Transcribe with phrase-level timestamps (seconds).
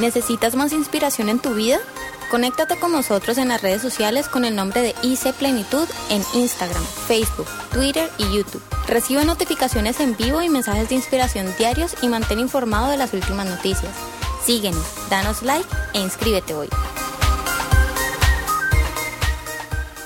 [0.00, 1.76] ¿Necesitas más inspiración en tu vida?
[2.30, 6.82] Conéctate con nosotros en las redes sociales con el nombre de IC Plenitud en Instagram,
[7.06, 8.62] Facebook, Twitter y YouTube.
[8.88, 13.44] Recibe notificaciones en vivo y mensajes de inspiración diarios y mantén informado de las últimas
[13.46, 13.92] noticias.
[14.42, 16.70] Síguenos, danos like e inscríbete hoy.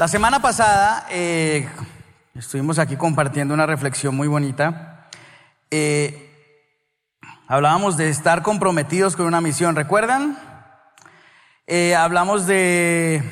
[0.00, 1.68] La semana pasada eh,
[2.34, 5.08] estuvimos aquí compartiendo una reflexión muy bonita.
[5.70, 6.33] Eh,
[7.46, 10.38] hablábamos de estar comprometidos con una misión, ¿recuerdan?
[11.66, 13.22] Eh, hablamos de,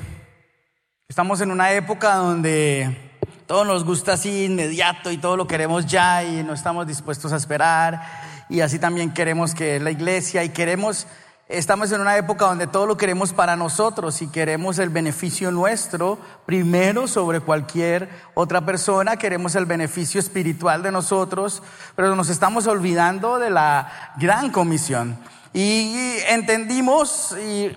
[1.09, 3.11] estamos en una época donde
[3.47, 7.37] todo nos gusta así inmediato y todo lo queremos ya y no estamos dispuestos a
[7.37, 8.03] esperar
[8.49, 11.07] y así también queremos que la iglesia y queremos,
[11.53, 16.19] estamos en una época donde todo lo queremos para nosotros y queremos el beneficio nuestro
[16.47, 21.63] primero sobre cualquier otra persona, queremos el beneficio espiritual de nosotros,
[21.95, 25.19] pero nos estamos olvidando de la gran comisión.
[25.53, 27.77] Y entendimos y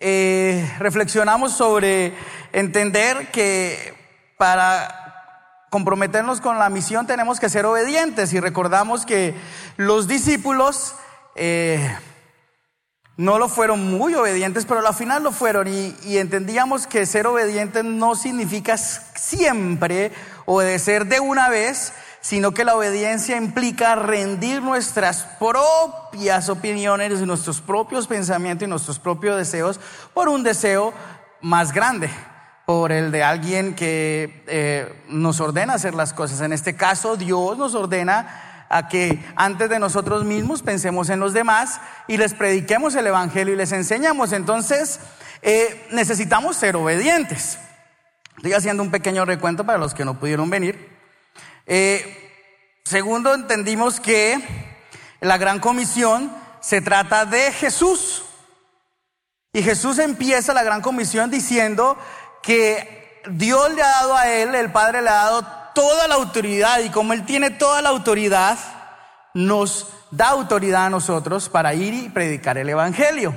[0.00, 2.14] eh, reflexionamos sobre
[2.52, 3.94] entender que
[4.38, 9.34] para comprometernos con la misión tenemos que ser obedientes y recordamos que
[9.76, 10.94] los discípulos
[11.34, 11.94] eh,
[13.16, 17.84] no lo fueron muy obedientes, pero al final lo fueron y, entendíamos que ser obedientes
[17.84, 20.12] no significa siempre
[20.46, 28.06] obedecer de una vez, sino que la obediencia implica rendir nuestras propias opiniones nuestros propios
[28.06, 29.78] pensamientos y nuestros propios deseos
[30.14, 30.94] por un deseo
[31.40, 32.08] más grande,
[32.64, 36.40] por el de alguien que eh, nos ordena hacer las cosas.
[36.40, 41.34] En este caso, Dios nos ordena a que antes de nosotros mismos pensemos en los
[41.34, 41.78] demás
[42.08, 44.32] y les prediquemos el Evangelio y les enseñamos.
[44.32, 44.98] Entonces,
[45.42, 47.58] eh, necesitamos ser obedientes.
[48.38, 50.88] Estoy haciendo un pequeño recuento para los que no pudieron venir.
[51.66, 52.32] Eh,
[52.84, 54.40] segundo, entendimos que
[55.20, 58.24] la gran comisión se trata de Jesús.
[59.52, 61.98] Y Jesús empieza la gran comisión diciendo
[62.42, 66.80] que Dios le ha dado a él, el Padre le ha dado toda la autoridad
[66.80, 68.58] y como él tiene toda la autoridad,
[69.34, 73.34] nos da autoridad a nosotros para ir y predicar el Evangelio.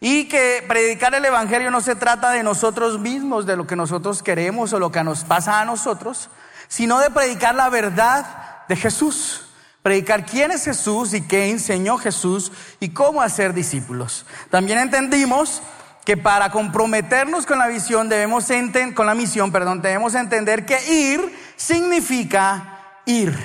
[0.00, 4.22] Y que predicar el Evangelio no se trata de nosotros mismos, de lo que nosotros
[4.22, 6.30] queremos o lo que nos pasa a nosotros,
[6.68, 9.44] sino de predicar la verdad de Jesús.
[9.82, 14.26] Predicar quién es Jesús y qué enseñó Jesús y cómo hacer discípulos.
[14.50, 15.62] También entendimos
[16.08, 18.46] que para comprometernos con la visión debemos
[18.94, 23.38] con la misión, perdón, debemos entender que ir significa ir.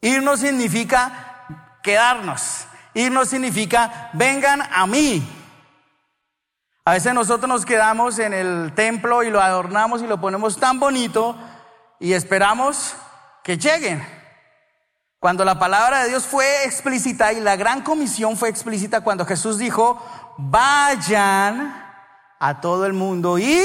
[0.00, 2.66] Ir no significa quedarnos.
[2.94, 5.28] Ir no significa vengan a mí.
[6.86, 10.80] A veces nosotros nos quedamos en el templo y lo adornamos y lo ponemos tan
[10.80, 11.36] bonito
[12.00, 12.96] y esperamos
[13.44, 14.02] que lleguen.
[15.18, 19.58] Cuando la palabra de Dios fue explícita y la gran comisión fue explícita cuando Jesús
[19.58, 20.00] dijo,
[20.36, 21.84] vayan
[22.38, 23.60] a todo el mundo y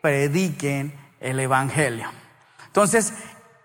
[0.00, 2.10] prediquen el Evangelio.
[2.66, 3.14] Entonces,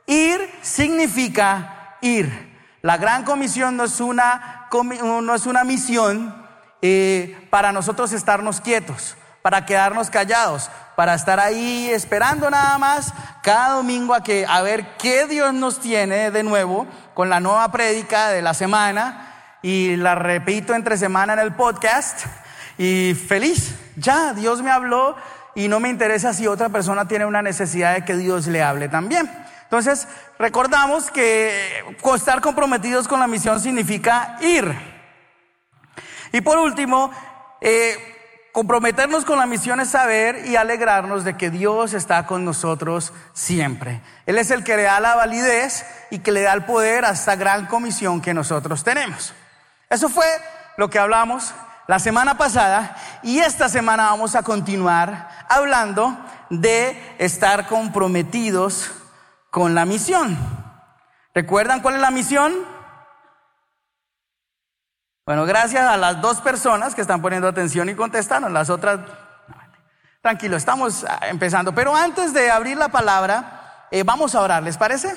[0.05, 2.49] ir significa ir.
[2.81, 6.47] La gran comisión no es una, no es una misión
[6.81, 13.13] eh, para nosotros estarnos quietos, para quedarnos callados, para estar ahí esperando nada más
[13.43, 17.69] cada domingo a, que, a ver qué Dios nos tiene de nuevo con la nueva
[17.71, 19.28] prédica de la semana
[19.61, 22.25] y la repito entre semana en el podcast
[22.77, 25.15] y feliz, ya Dios me habló
[25.55, 28.87] y no me interesa si otra persona tiene una necesidad de que Dios le hable
[28.87, 29.29] también.
[29.63, 31.83] Entonces, recordamos que
[32.15, 34.73] estar comprometidos con la misión significa ir.
[36.31, 37.11] Y por último,
[37.61, 38.15] eh,
[38.51, 44.01] Comprometernos con la misión es saber y alegrarnos de que Dios está con nosotros siempre.
[44.25, 47.11] Él es el que le da la validez y que le da el poder a
[47.11, 49.35] esta gran comisión que nosotros tenemos.
[49.89, 50.27] Eso fue
[50.77, 51.53] lo que hablamos
[51.87, 56.15] la semana pasada y esta semana vamos a continuar hablando
[56.51, 58.91] de estar comprometidos
[59.49, 60.37] con la misión.
[61.33, 62.53] ¿Recuerdan cuál es la misión?
[65.25, 68.99] Bueno, gracias a las dos personas que están poniendo atención y contestaron, las otras,
[70.21, 71.73] tranquilo, estamos ah, empezando.
[71.73, 75.15] Pero antes de abrir la palabra, eh, vamos a orar, ¿les parece?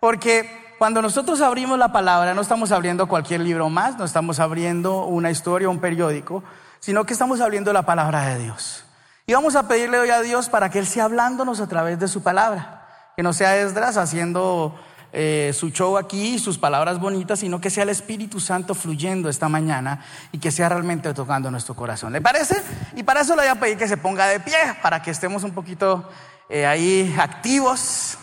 [0.00, 5.04] Porque cuando nosotros abrimos la palabra, no estamos abriendo cualquier libro más, no estamos abriendo
[5.04, 6.42] una historia un periódico,
[6.80, 8.84] sino que estamos abriendo la palabra de Dios.
[9.26, 12.08] Y vamos a pedirle hoy a Dios para que Él sea hablándonos a través de
[12.08, 14.74] su palabra, que no sea Esdras haciendo
[15.12, 19.48] eh, su show aquí, sus palabras bonitas, sino que sea el Espíritu Santo fluyendo esta
[19.48, 20.02] mañana
[20.32, 22.12] y que sea realmente tocando nuestro corazón.
[22.12, 22.60] ¿Le parece?
[22.96, 25.44] Y para eso le voy a pedir que se ponga de pie, para que estemos
[25.44, 26.08] un poquito
[26.48, 28.18] eh, ahí activos.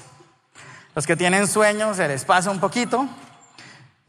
[1.00, 3.08] Los que tienen sueños, se les pasa un poquito.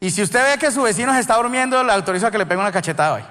[0.01, 2.45] Y si usted ve que su vecino se está durmiendo, le autorizo a que le
[2.45, 3.23] pegue una cachetada hoy.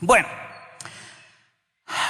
[0.00, 0.26] Bueno,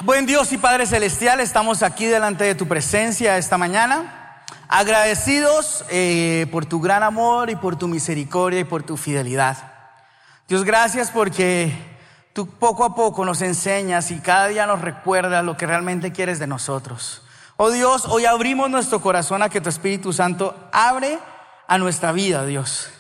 [0.03, 6.47] buen Dios y Padre Celestial, estamos aquí delante de tu presencia esta mañana, agradecidos eh,
[6.51, 9.59] por tu gran amor y por tu misericordia y por tu fidelidad.
[10.49, 11.90] Dios, gracias porque
[12.47, 16.47] poco a poco nos enseñas y cada día nos recuerdas lo que realmente quieres de
[16.47, 17.23] nosotros.
[17.57, 21.19] Oh Dios, hoy abrimos nuestro corazón a que tu Espíritu Santo abre
[21.67, 22.91] a nuestra vida, Dios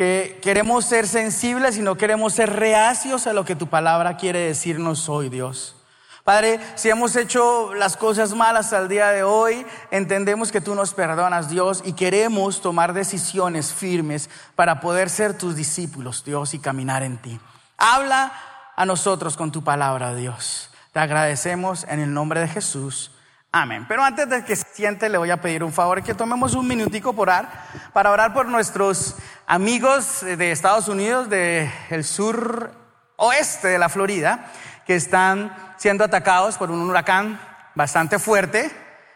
[0.00, 4.38] que queremos ser sensibles y no queremos ser reacios a lo que tu palabra quiere
[4.38, 5.76] decirnos hoy, Dios.
[6.24, 10.94] Padre, si hemos hecho las cosas malas al día de hoy, entendemos que tú nos
[10.94, 17.02] perdonas, Dios, y queremos tomar decisiones firmes para poder ser tus discípulos, Dios, y caminar
[17.02, 17.38] en ti.
[17.76, 18.32] Habla
[18.80, 20.70] a nosotros con tu palabra, Dios.
[20.94, 23.10] Te agradecemos en el nombre de Jesús.
[23.52, 23.84] Amén.
[23.86, 26.66] Pero antes de que se siente, le voy a pedir un favor, que tomemos un
[26.66, 27.50] minutico por orar,
[27.92, 29.16] para orar por nuestros
[29.46, 32.70] amigos de Estados Unidos, del sur
[33.16, 34.46] oeste de la Florida,
[34.86, 37.38] que están siendo atacados por un huracán
[37.74, 38.70] bastante fuerte,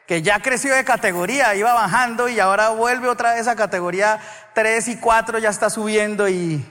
[0.06, 4.20] que ya creció de categoría, iba bajando y ahora vuelve otra vez a categoría
[4.52, 6.62] 3 y 4, ya está subiendo y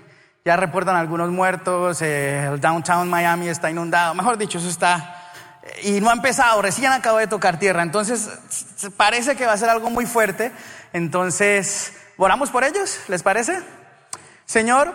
[0.45, 5.19] ya reportan algunos muertos, eh, el downtown Miami está inundado, mejor dicho, eso está
[5.81, 8.29] y no ha empezado, recién acabo de tocar tierra, entonces
[8.97, 10.51] parece que va a ser algo muy fuerte,
[10.91, 12.99] entonces, ¿oramos por ellos?
[13.07, 13.63] ¿Les parece?
[14.45, 14.93] Señor,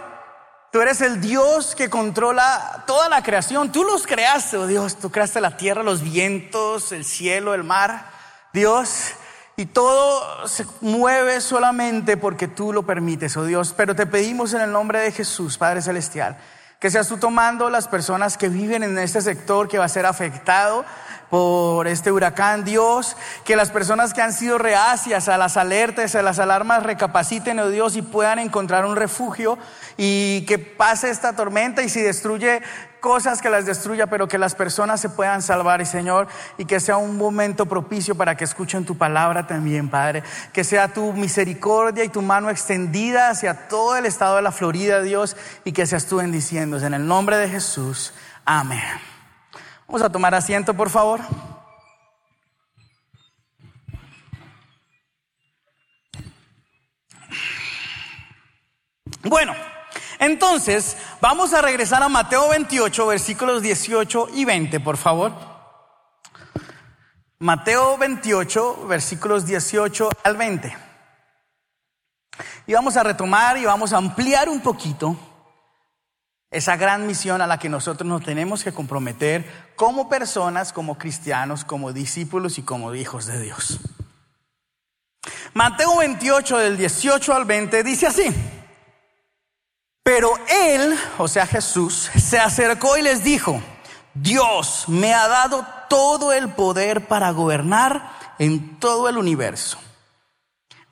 [0.71, 5.11] tú eres el Dios que controla toda la creación, tú los creaste, oh Dios, tú
[5.11, 8.11] creaste la tierra, los vientos, el cielo, el mar,
[8.53, 9.15] Dios,
[9.59, 14.61] y todo se mueve solamente porque tú lo permites, oh Dios, pero te pedimos en
[14.61, 16.37] el nombre de Jesús, Padre Celestial,
[16.79, 20.07] que seas tú tomando las personas que viven en este sector que va a ser
[20.07, 20.85] afectado
[21.29, 26.23] por este huracán, Dios, que las personas que han sido reacias a las alertas, a
[26.23, 29.59] las alarmas, recapaciten, oh Dios, y puedan encontrar un refugio
[29.97, 31.83] y que pase esta tormenta.
[31.83, 32.63] Y si destruye
[33.01, 36.81] cosas que las destruya, pero que las personas se puedan salvar, y Señor, y que
[36.81, 40.23] sea un momento propicio para que escuchen tu palabra también, Padre.
[40.53, 45.01] Que sea tu misericordia y tu mano extendida hacia todo el estado de la Florida,
[45.01, 46.87] Dios, y que seas tú bendiciéndose.
[46.87, 48.13] En el nombre de Jesús,
[48.45, 48.83] amén.
[49.87, 51.21] Vamos a tomar asiento, por favor.
[59.23, 59.78] Bueno.
[60.19, 65.33] Entonces, vamos a regresar a Mateo 28, versículos 18 y 20, por favor.
[67.39, 70.77] Mateo 28, versículos 18 al 20.
[72.67, 75.17] Y vamos a retomar y vamos a ampliar un poquito
[76.51, 81.65] esa gran misión a la que nosotros nos tenemos que comprometer como personas, como cristianos,
[81.65, 83.79] como discípulos y como hijos de Dios.
[85.55, 88.58] Mateo 28 del 18 al 20 dice así.
[90.09, 93.61] Pero él, o sea Jesús, se acercó y les dijo,
[94.15, 99.77] Dios me ha dado todo el poder para gobernar en todo el universo.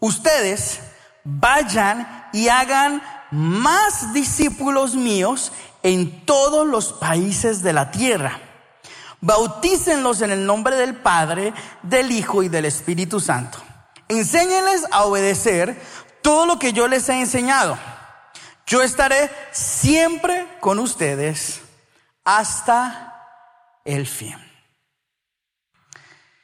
[0.01, 0.81] Ustedes
[1.25, 5.51] vayan y hagan más discípulos míos
[5.83, 8.39] en todos los países de la tierra.
[9.23, 13.57] Bautícenlos en el nombre del Padre, del Hijo y del Espíritu Santo.
[14.09, 15.81] Enséñenles a obedecer
[16.20, 17.79] todo lo que yo les he enseñado
[18.67, 21.61] yo estaré siempre con ustedes
[22.25, 23.25] hasta
[23.85, 24.37] el fin.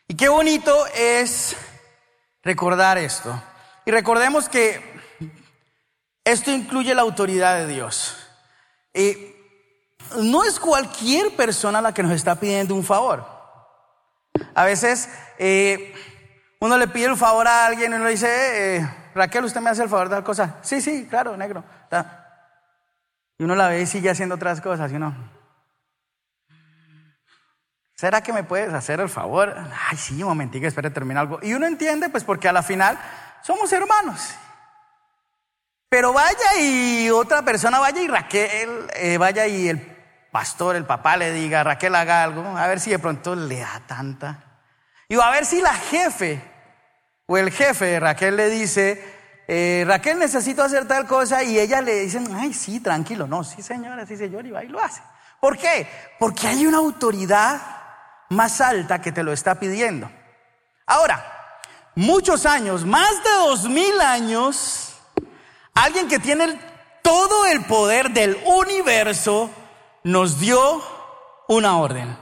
[0.07, 1.57] Y qué bonito es
[2.43, 3.43] recordar esto.
[3.85, 4.81] Y recordemos que
[6.25, 8.17] esto incluye la autoridad de Dios.
[8.95, 9.35] Y
[10.19, 13.27] no es cualquier persona la que nos está pidiendo un favor.
[14.55, 15.95] A veces eh,
[16.61, 19.83] uno le pide un favor a alguien y uno dice, eh, Raquel, ¿usted me hace
[19.83, 20.57] el favor de dar cosa?
[20.63, 21.65] Sí, sí, claro, negro.
[23.39, 25.15] Y uno la ve y sigue haciendo otras cosas, y.
[27.95, 29.55] ¿Será que me puedes hacer el favor?
[29.89, 31.39] Ay, sí, un momentito, espere, termina algo.
[31.43, 32.99] Y uno entiende, pues porque a la final
[33.43, 34.35] somos hermanos.
[35.89, 39.79] Pero vaya y otra persona vaya y Raquel, eh, vaya y el
[40.33, 43.83] pastor, el papá le diga, Raquel haga algo, a ver si de pronto le da
[43.87, 44.43] tanta.
[45.07, 46.43] Y a ver si la jefe
[47.33, 49.03] o el jefe de Raquel le dice,
[49.49, 53.63] eh, Raquel necesito hacer tal cosa y ella le dicen, ay, sí, tranquilo, no, sí
[53.63, 55.01] señora, sí señor, y va y lo hace.
[55.41, 55.89] ¿Por qué?
[56.19, 57.59] Porque hay una autoridad
[58.29, 60.11] más alta que te lo está pidiendo.
[60.85, 61.25] Ahora,
[61.95, 64.93] muchos años, más de dos mil años,
[65.73, 66.61] alguien que tiene
[67.01, 69.49] todo el poder del universo
[70.05, 70.83] nos dio
[71.49, 72.15] una orden.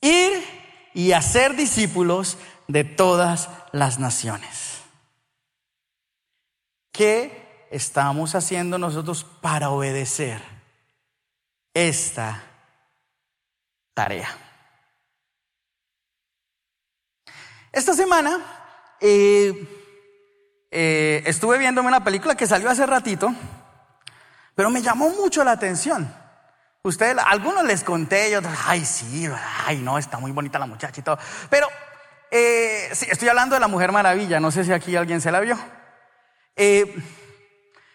[0.00, 0.54] Ir
[0.94, 4.80] y hacer discípulos de todas las naciones.
[6.92, 10.40] ¿Qué estamos haciendo nosotros para obedecer
[11.74, 12.42] esta
[13.94, 14.28] tarea?
[17.72, 18.38] Esta semana
[19.00, 19.66] eh,
[20.70, 23.34] eh, estuve viéndome una película que salió hace ratito,
[24.54, 26.12] pero me llamó mucho la atención.
[26.84, 29.28] Ustedes, algunos les conté y otros, ay, sí,
[29.66, 31.18] ay, no, está muy bonita la muchacha y todo.
[31.48, 31.66] Pero,
[32.36, 35.56] eh, estoy hablando de la Mujer Maravilla, no sé si aquí alguien se la vio.
[36.56, 36.92] Eh,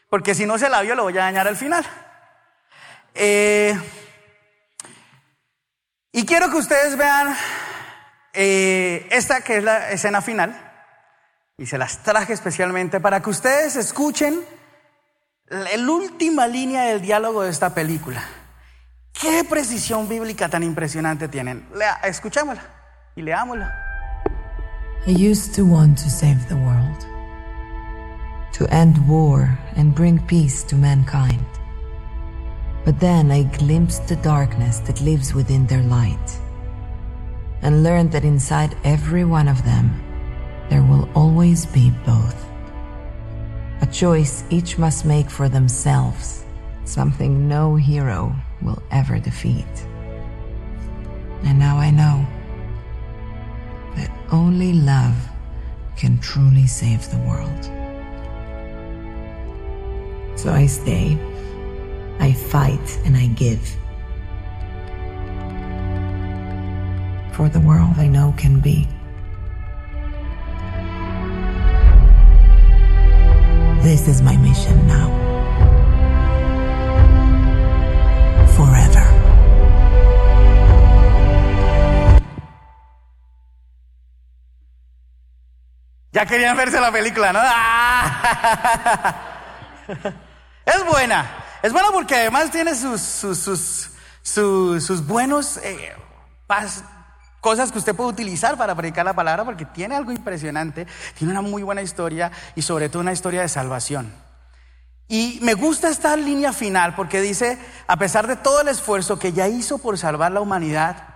[0.10, 1.86] porque si no se la vio, lo voy a dañar al final.
[3.16, 3.78] Eh,
[6.14, 7.36] y quiero que ustedes vean
[8.32, 10.56] esta que es la escena final.
[11.58, 14.42] Y se las traje especialmente para que ustedes escuchen
[15.48, 18.24] la última línea del diálogo de esta película.
[19.12, 21.68] Qué precisión bíblica tan impresionante tienen.
[21.74, 22.00] Lea,
[23.18, 23.89] y leámosla.
[25.08, 27.06] I used to want to save the world,
[28.52, 31.46] to end war and bring peace to mankind.
[32.84, 36.40] But then I glimpsed the darkness that lives within their light
[37.62, 40.04] and learned that inside every one of them,
[40.70, 42.46] there will always be both.
[43.82, 46.44] A choice each must make for themselves,
[46.84, 49.88] something no hero will ever defeat.
[51.44, 52.28] And now I know
[53.96, 55.16] that only love
[55.98, 57.64] can truly save the world.
[60.38, 61.18] So I stay,
[62.20, 63.76] I fight, and I give.
[67.34, 68.88] For the world I know can be.
[73.84, 75.30] This is my mission now.
[86.12, 87.40] Ya querían verse la película, ¿no?
[90.66, 91.30] Es buena.
[91.62, 95.94] Es buena porque además tiene sus, sus, sus, buenos eh,
[97.42, 100.88] cosas que usted puede utilizar para predicar la palabra porque tiene algo impresionante,
[101.18, 104.14] tiene una muy buena historia y sobre todo una historia de salvación.
[105.08, 109.30] Y me gusta esta línea final porque dice, a pesar de todo el esfuerzo que
[109.30, 111.08] ella hizo por salvar la humanidad,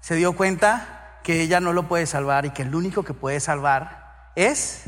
[0.00, 3.38] se dio cuenta que ella no lo puede salvar y que el único que puede
[3.40, 4.01] salvar
[4.34, 4.84] es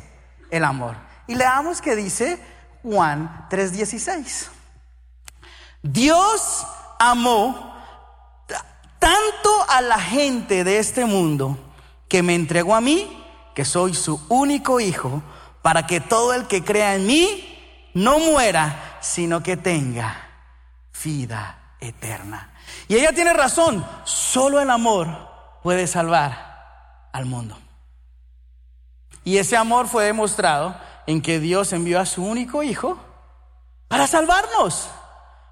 [0.51, 0.97] el amor.
[1.27, 2.39] Y leamos que dice
[2.83, 4.51] Juan 3:16.
[5.83, 6.67] Dios
[6.99, 7.75] amó
[8.99, 11.59] tanto a la gente de este mundo
[12.09, 13.23] que me entregó a mí,
[13.55, 15.23] que soy su único hijo,
[15.63, 20.17] para que todo el que crea en mí no muera, sino que tenga
[21.05, 22.53] vida eterna.
[22.89, 25.07] Y ella tiene razón, solo el amor
[25.63, 27.59] puede salvar al mundo.
[29.25, 30.77] Y ese amor fue demostrado
[31.07, 32.99] en que Dios envió a su único hijo
[33.89, 34.89] para salvarnos,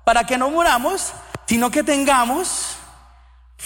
[0.05, 1.12] para que no muramos,
[1.47, 2.76] sino que tengamos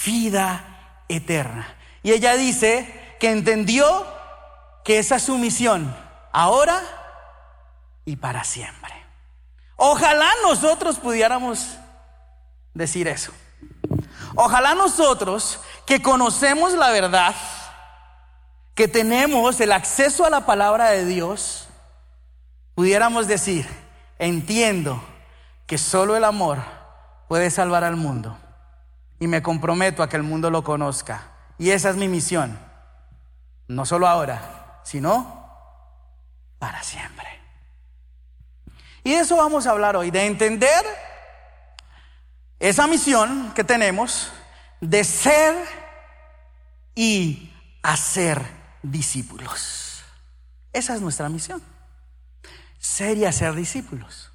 [0.04, 1.76] vida eterna.
[2.02, 4.06] Y ella dice que entendió
[4.84, 5.96] que esa es su misión,
[6.32, 6.80] ahora
[8.04, 8.94] y para siempre.
[9.76, 11.66] Ojalá nosotros pudiéramos
[12.72, 13.32] decir eso.
[14.36, 17.34] Ojalá nosotros que conocemos la verdad,
[18.76, 21.66] que tenemos el acceso a la palabra de Dios,
[22.74, 23.66] pudiéramos decir,
[24.18, 25.02] entiendo
[25.66, 26.58] que solo el amor
[27.26, 28.38] puede salvar al mundo
[29.18, 31.32] y me comprometo a que el mundo lo conozca.
[31.56, 32.58] Y esa es mi misión,
[33.66, 35.48] no solo ahora, sino
[36.58, 37.26] para siempre.
[39.04, 40.84] Y de eso vamos a hablar hoy, de entender
[42.58, 44.30] esa misión que tenemos
[44.82, 45.54] de ser
[46.94, 48.55] y hacer
[48.90, 50.02] discípulos.
[50.72, 51.62] Esa es nuestra misión.
[52.78, 54.30] Ser y hacer discípulos.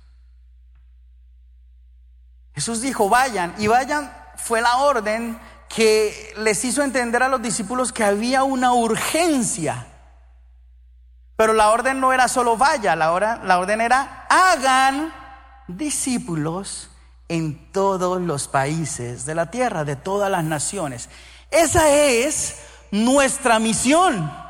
[2.54, 5.40] Jesús dijo, vayan, y vayan fue la orden
[5.70, 9.88] que les hizo entender a los discípulos que había una urgencia.
[11.36, 15.14] Pero la orden no era solo vaya, la, hora, la orden era hagan
[15.68, 16.90] discípulos
[17.30, 21.10] en todos los países de la tierra, de todas las naciones.
[21.50, 22.60] Esa es
[22.92, 24.41] nuestra misión.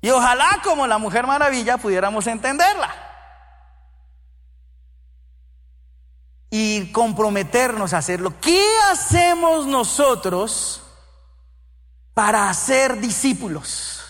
[0.00, 2.94] Y ojalá como la Mujer Maravilla pudiéramos entenderla.
[6.50, 8.34] Y comprometernos a hacerlo.
[8.40, 10.82] ¿Qué hacemos nosotros
[12.14, 14.02] para hacer discípulos?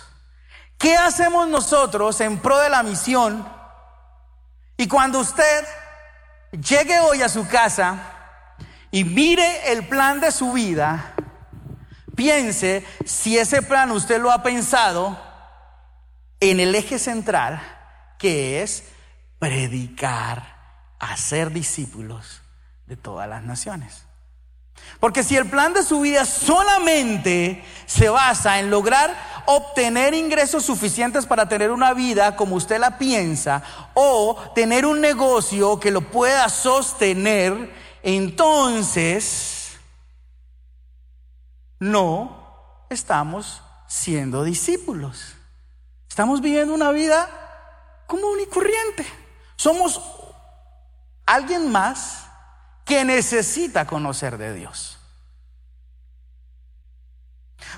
[0.79, 3.47] ¿Qué hacemos nosotros en pro de la misión?
[4.77, 5.67] Y cuando usted
[6.53, 7.99] llegue hoy a su casa
[8.91, 11.15] y mire el plan de su vida,
[12.17, 15.30] piense si ese plan usted lo ha pensado
[16.41, 17.61] en el eje central,
[18.19, 18.85] que es
[19.39, 20.57] predicar,
[20.99, 22.43] hacer discípulos
[22.87, 24.05] de todas las naciones.
[24.99, 29.15] Porque si el plan de su vida solamente se basa en lograr
[29.47, 33.63] obtener ingresos suficientes para tener una vida como usted la piensa
[33.95, 39.73] o tener un negocio que lo pueda sostener, entonces
[41.79, 45.37] no estamos siendo discípulos.
[46.11, 47.31] Estamos viviendo una vida
[48.09, 49.07] común y corriente.
[49.55, 50.03] Somos
[51.25, 52.27] alguien más
[52.85, 54.99] que necesita conocer de Dios.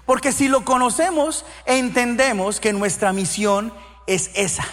[0.07, 3.73] Porque si lo conocemos, entendemos que nuestra misión
[4.07, 4.65] es esa,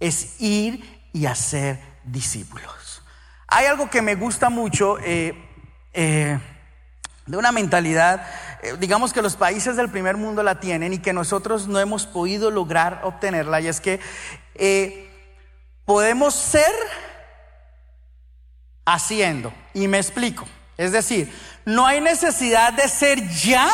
[0.00, 3.02] es ir y hacer discípulos.
[3.46, 5.32] Hay algo que me gusta mucho eh,
[5.92, 6.40] eh,
[7.26, 8.26] de una mentalidad,
[8.78, 12.50] digamos que los países del primer mundo la tienen y que nosotros no hemos podido
[12.50, 14.00] lograr obtenerla, y es que
[15.84, 16.72] podemos ser
[18.84, 19.52] haciendo.
[19.74, 20.46] Y me explico.
[20.76, 21.32] Es decir,
[21.64, 23.68] no hay necesidad de ser ya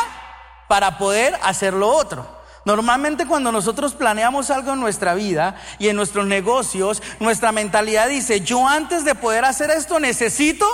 [0.67, 2.35] para poder hacer lo otro.
[2.65, 8.41] Normalmente cuando nosotros planeamos algo en nuestra vida y en nuestros negocios, nuestra mentalidad dice,
[8.41, 10.65] yo antes de poder hacer esto necesito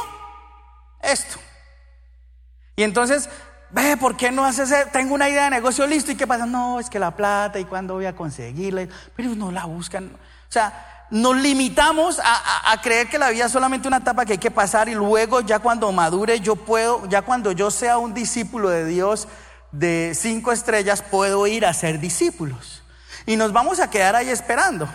[1.02, 1.38] esto.
[2.78, 3.30] Y entonces,
[3.72, 4.90] ve, ¿por qué no haces eso?
[4.92, 6.46] Tengo una idea de negocio listo y qué pasa?
[6.46, 8.88] No, es que la plata y cuándo voy a conseguirla.
[9.16, 10.06] Pero no la buscan.
[10.06, 14.38] O sea, nos limitamos a, creer que la vida es solamente una etapa que hay
[14.38, 18.70] que pasar y luego ya cuando madure yo puedo, ya cuando yo sea un discípulo
[18.70, 19.28] de Dios
[19.72, 22.82] de cinco estrellas, puedo ir a ser discípulos.
[23.26, 24.88] Y nos vamos a quedar ahí esperando.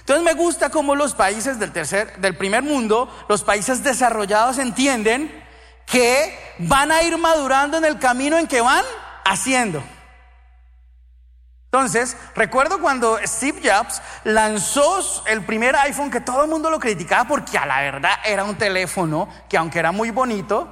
[0.00, 5.45] Entonces me gusta cómo los países del tercer, del primer mundo, los países desarrollados entienden
[5.86, 8.84] que van a ir madurando en el camino en que van
[9.24, 9.82] haciendo.
[11.72, 17.28] Entonces, recuerdo cuando Steve Jobs lanzó el primer iPhone que todo el mundo lo criticaba
[17.28, 20.68] porque a la verdad era un teléfono que aunque era muy bonito,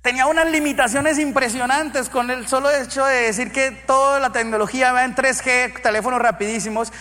[0.00, 5.04] tenía unas limitaciones impresionantes con el solo hecho de decir que toda la tecnología va
[5.04, 6.92] en 3G, teléfonos rapidísimos,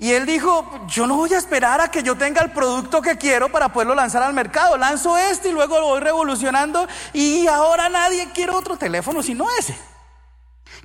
[0.00, 0.08] y ese lanzó con 2G.
[0.08, 3.18] Y él dijo, yo no voy a esperar a que yo tenga el producto que
[3.18, 4.78] quiero para poderlo lanzar al mercado.
[4.78, 9.76] Lanzo este y luego lo voy revolucionando y ahora nadie quiere otro teléfono sino ese.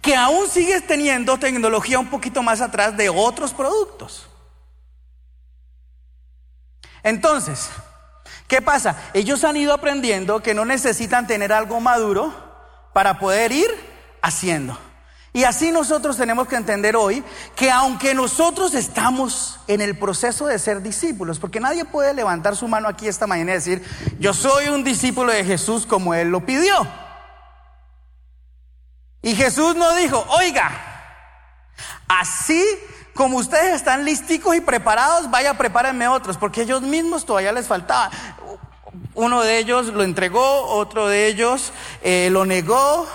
[0.01, 4.27] Que aún sigue teniendo tecnología un poquito más atrás de otros productos.
[7.01, 7.69] Entonces,
[8.47, 8.95] ¿qué pasa?
[9.13, 12.33] Ellos han ido aprendiendo que no necesitan tener algo maduro
[12.93, 13.69] para poder ir
[14.21, 14.77] haciendo.
[15.35, 17.21] Y así nosotros tenemos que entender hoy
[17.57, 22.69] que aunque nosotros estamos en el proceso de ser discípulos, porque nadie puede levantar su
[22.69, 23.83] mano aquí esta mañana y decir,
[24.17, 26.87] yo soy un discípulo de Jesús como Él lo pidió.
[29.23, 30.71] Y Jesús no dijo, oiga,
[32.07, 32.63] así
[33.13, 38.09] como ustedes están listicos y preparados, vaya, prepárenme otros, porque ellos mismos todavía les faltaba.
[39.15, 43.05] Uno de ellos lo entregó, otro de ellos eh, lo negó,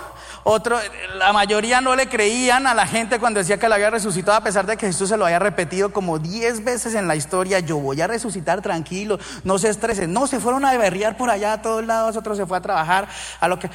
[0.42, 0.78] otro,
[1.16, 4.42] la mayoría no le creían a la gente cuando decía que la había resucitado, a
[4.42, 7.58] pesar de que Jesús se lo había repetido como diez veces en la historia.
[7.60, 10.12] Yo voy a resucitar tranquilo, no se estresen.
[10.12, 13.08] No, se fueron a berrear por allá a todos lados, otro se fue a trabajar,
[13.38, 13.70] a lo que.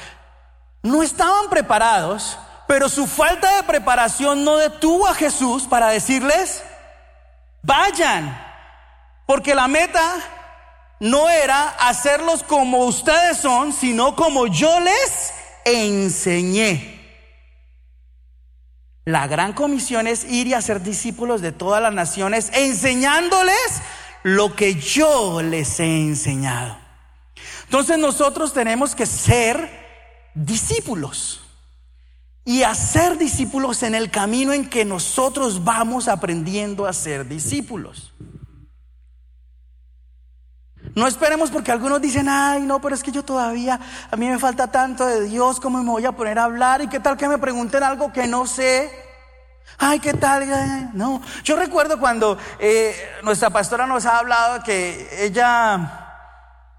[0.82, 6.64] No estaban preparados, pero su falta de preparación no detuvo a Jesús para decirles:
[7.62, 8.36] vayan,
[9.24, 10.14] porque la meta
[10.98, 15.32] no era hacerlos como ustedes son, sino como yo les
[15.66, 16.94] enseñé.
[19.04, 23.82] La gran comisión es ir y hacer discípulos de todas las naciones, enseñándoles
[24.22, 26.76] lo que yo les he enseñado.
[27.64, 29.86] Entonces nosotros tenemos que ser
[30.34, 31.40] discípulos
[32.44, 38.12] y hacer discípulos en el camino en que nosotros vamos aprendiendo a ser discípulos.
[40.96, 43.78] No esperemos porque algunos dicen, ay, no, pero es que yo todavía,
[44.10, 46.80] a mí me falta tanto de Dios, ¿cómo me voy a poner a hablar?
[46.80, 48.90] ¿Y qué tal que me pregunten algo que no sé?
[49.76, 50.90] Ay, ¿qué tal?
[50.94, 56.16] No, yo recuerdo cuando eh, nuestra pastora nos ha hablado que ella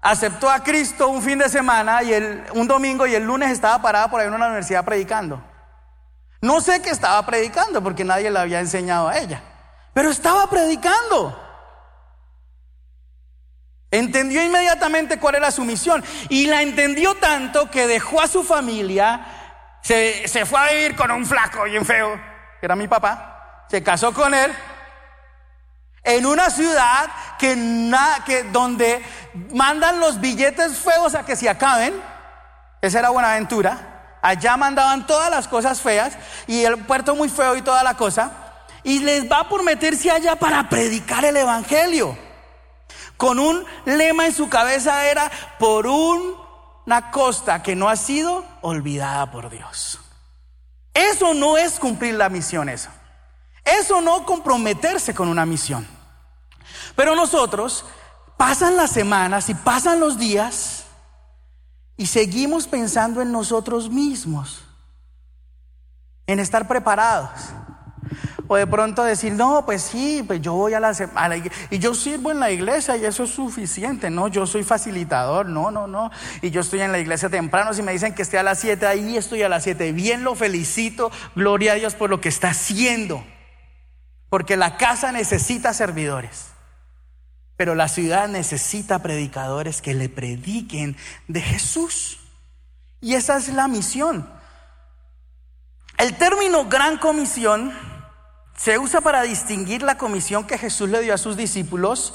[0.02, 3.80] aceptó a Cristo un fin de semana y el, un domingo y el lunes estaba
[3.80, 5.40] parada por ahí en una universidad predicando.
[6.40, 9.40] No sé qué estaba predicando porque nadie le había enseñado a ella,
[9.94, 11.47] pero estaba predicando.
[13.90, 19.24] Entendió inmediatamente cuál era su misión y la entendió tanto que dejó a su familia,
[19.82, 22.20] se, se fue a vivir con un flaco bien feo,
[22.60, 24.52] que era mi papá, se casó con él
[26.02, 27.54] En una ciudad que,
[28.26, 29.02] que donde
[29.52, 31.94] mandan los billetes feos a que se acaben.
[32.80, 34.16] Esa era Buenaventura.
[34.22, 38.30] Allá mandaban todas las cosas feas y el puerto muy feo y toda la cosa.
[38.82, 42.27] Y les va por meterse allá para predicar el Evangelio.
[43.18, 49.30] Con un lema en su cabeza era por una costa que no ha sido olvidada
[49.30, 49.98] por Dios.
[50.94, 52.88] Eso no es cumplir la misión, eso.
[53.64, 55.86] Eso no comprometerse con una misión.
[56.94, 57.84] Pero nosotros
[58.36, 60.84] pasan las semanas y pasan los días
[61.96, 64.62] y seguimos pensando en nosotros mismos,
[66.26, 67.30] en estar preparados.
[68.50, 71.36] O de pronto decir, no, pues sí, pues yo voy a la, a
[71.70, 75.70] y yo sirvo en la iglesia y eso es suficiente, no, yo soy facilitador, no,
[75.70, 78.42] no, no, y yo estoy en la iglesia temprano, si me dicen que esté a
[78.42, 82.22] las 7, ahí estoy a las 7, bien lo felicito, gloria a Dios por lo
[82.22, 83.22] que está haciendo,
[84.30, 86.46] porque la casa necesita servidores.
[87.58, 92.20] Pero la ciudad necesita predicadores que le prediquen de Jesús.
[93.00, 94.30] Y esa es la misión.
[95.98, 97.72] El término gran comisión
[98.58, 102.12] se usa para distinguir la comisión que Jesús le dio a sus discípulos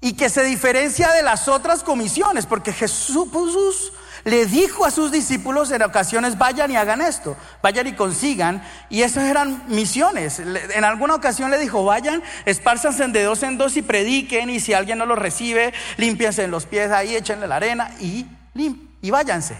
[0.00, 3.92] y que se diferencia de las otras comisiones, porque Jesús
[4.24, 9.02] le dijo a sus discípulos en ocasiones, vayan y hagan esto, vayan y consigan, y
[9.02, 10.38] esas eran misiones.
[10.38, 14.74] En alguna ocasión le dijo, vayan, espárzanse de dos en dos y prediquen, y si
[14.74, 19.56] alguien no los recibe, límpiense en los pies ahí, échenle la arena y, y váyanse.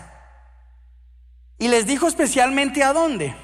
[1.59, 3.35] Y les dijo especialmente a dónde.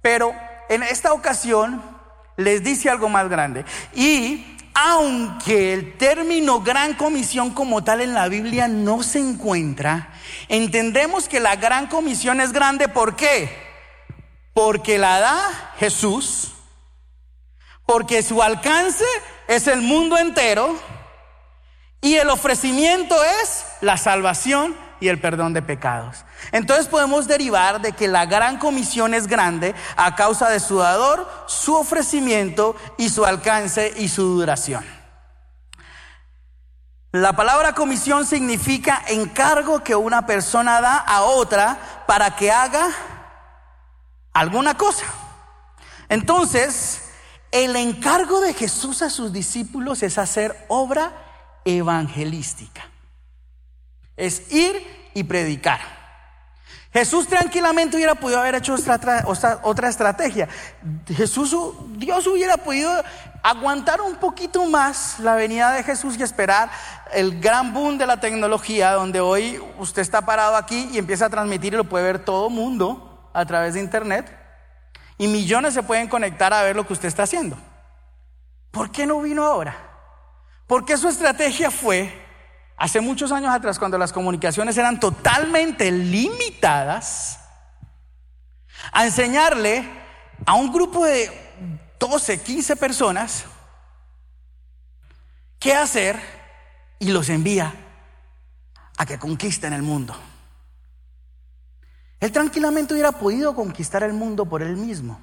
[0.00, 0.34] Pero
[0.68, 1.91] en esta ocasión
[2.36, 3.64] les dice algo más grande.
[3.94, 10.12] Y aunque el término gran comisión como tal en la Biblia no se encuentra,
[10.48, 12.88] entendemos que la gran comisión es grande.
[12.88, 13.50] ¿Por qué?
[14.54, 16.52] Porque la da Jesús,
[17.86, 19.04] porque su alcance
[19.48, 20.78] es el mundo entero
[22.00, 26.24] y el ofrecimiento es la salvación y el perdón de pecados.
[26.50, 31.30] Entonces podemos derivar de que la gran comisión es grande a causa de su dador,
[31.46, 34.84] su ofrecimiento y su alcance y su duración.
[37.12, 42.88] La palabra comisión significa encargo que una persona da a otra para que haga
[44.32, 45.04] alguna cosa.
[46.08, 47.02] Entonces,
[47.50, 51.12] el encargo de Jesús a sus discípulos es hacer obra
[51.64, 52.82] evangelística
[54.16, 56.01] es ir y predicar.
[56.92, 60.46] Jesús tranquilamente hubiera podido haber hecho otra, estrategia.
[61.08, 61.56] Jesús,
[61.96, 62.92] Dios hubiera podido
[63.42, 66.70] aguantar un poquito más la venida de Jesús y esperar
[67.12, 71.30] el gran boom de la tecnología, donde hoy usted está parado aquí y empieza a
[71.30, 74.38] transmitir y lo puede ver todo mundo a través de internet.
[75.16, 77.56] Y millones se pueden conectar a ver lo que usted está haciendo.
[78.70, 79.76] ¿Por qué no vino ahora?
[80.66, 82.21] Porque su estrategia fue
[82.76, 87.38] Hace muchos años atrás, cuando las comunicaciones eran totalmente limitadas,
[88.90, 89.88] a enseñarle
[90.44, 91.30] a un grupo de
[91.98, 93.44] 12, 15 personas
[95.58, 96.20] qué hacer
[96.98, 97.72] y los envía
[98.98, 100.16] a que conquisten el mundo.
[102.18, 105.20] Él tranquilamente hubiera podido conquistar el mundo por él mismo.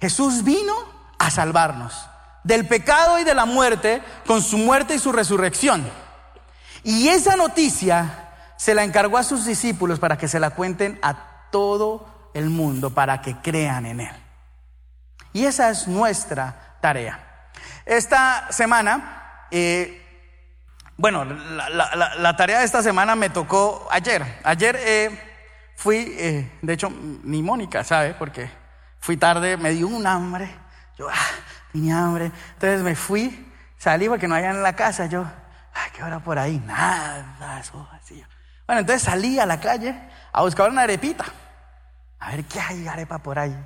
[0.00, 0.74] Jesús vino
[1.18, 2.08] a salvarnos
[2.48, 5.86] del pecado y de la muerte con su muerte y su resurrección.
[6.82, 11.50] Y esa noticia se la encargó a sus discípulos para que se la cuenten a
[11.52, 14.16] todo el mundo, para que crean en Él.
[15.34, 17.50] Y esa es nuestra tarea.
[17.84, 20.02] Esta semana, eh,
[20.96, 24.24] bueno, la, tarea de esta semana me tocó ayer.
[24.42, 26.90] Ayer eh, fui, eh, de hecho,
[27.24, 28.50] ni Mónica sabe, porque
[29.00, 30.48] fui tarde, me dio un hambre.
[30.96, 31.14] Yo, ah,
[31.72, 32.32] tenía hambre.
[32.54, 35.06] Entonces me fui, salí porque no había en la casa.
[35.06, 35.24] Yo,
[35.74, 36.62] ay, ¿qué hora por ahí?
[36.66, 38.24] Nada, eso así.
[38.66, 39.94] Bueno, entonces salí a la calle
[40.32, 41.24] a buscar una arepita.
[42.20, 43.56] A ver qué hay arepa por ahí.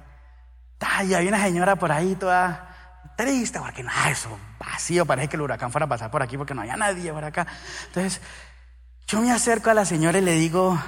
[0.80, 2.68] Ay, hay una señora por ahí toda
[3.16, 5.06] triste porque nada, eso vacío.
[5.06, 7.46] Parece que el huracán fuera a pasar por aquí porque no había nadie por acá.
[7.86, 8.20] Entonces,
[9.06, 10.78] yo me acerco a la señora y le digo,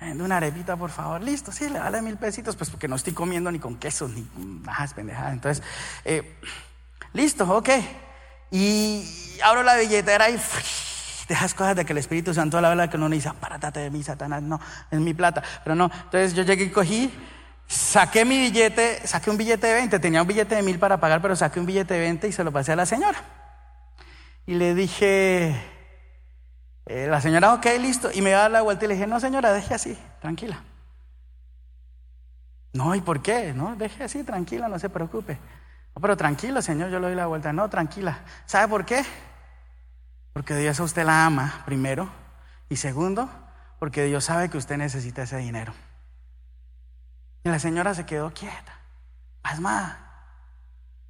[0.00, 1.22] de una arepita, por favor.
[1.22, 4.28] Listo, sí, le vale mil pesitos, pues porque no estoy comiendo ni con queso, ni
[4.36, 5.32] más pendejadas.
[5.32, 5.64] Entonces,
[6.04, 6.38] eh,
[7.12, 7.70] listo, ok.
[8.50, 9.04] Y
[9.42, 10.38] abro la billetera y
[11.28, 14.02] dejas cosas de que el Espíritu Santo la verdad que no dice, apárate de mí,
[14.02, 15.42] Satanás, no, es mi plata.
[15.64, 17.12] Pero no, entonces yo llegué y cogí,
[17.66, 21.20] saqué mi billete, saqué un billete de 20, tenía un billete de mil para pagar,
[21.22, 23.18] pero saqué un billete de 20 y se lo pasé a la señora.
[24.46, 25.75] Y le dije,
[26.86, 28.10] eh, la señora, ok, listo.
[28.14, 30.62] Y me iba a dar la vuelta y le dije, no señora, deje así, tranquila.
[32.72, 33.52] No, ¿y por qué?
[33.54, 35.38] No, deje así, tranquila, no se preocupe.
[36.00, 37.52] pero tranquilo, Señor, yo le doy la vuelta.
[37.52, 38.20] No, tranquila.
[38.44, 39.02] ¿Sabe por qué?
[40.32, 42.08] Porque Dios a usted la ama, primero.
[42.68, 43.30] Y segundo,
[43.78, 45.72] porque Dios sabe que usted necesita ese dinero.
[47.44, 48.80] Y la señora se quedó quieta,
[49.40, 49.98] pasmada.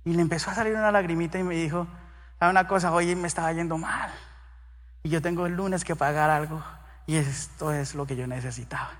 [0.05, 1.89] Y le empezó a salir una lagrimita y me dijo,
[2.39, 2.93] ¿sabe una cosa?
[2.93, 4.13] Hoy me estaba yendo mal.
[5.07, 6.61] Y yo tengo el lunes que pagar algo.
[7.07, 8.91] Y esto es lo que yo necesitaba.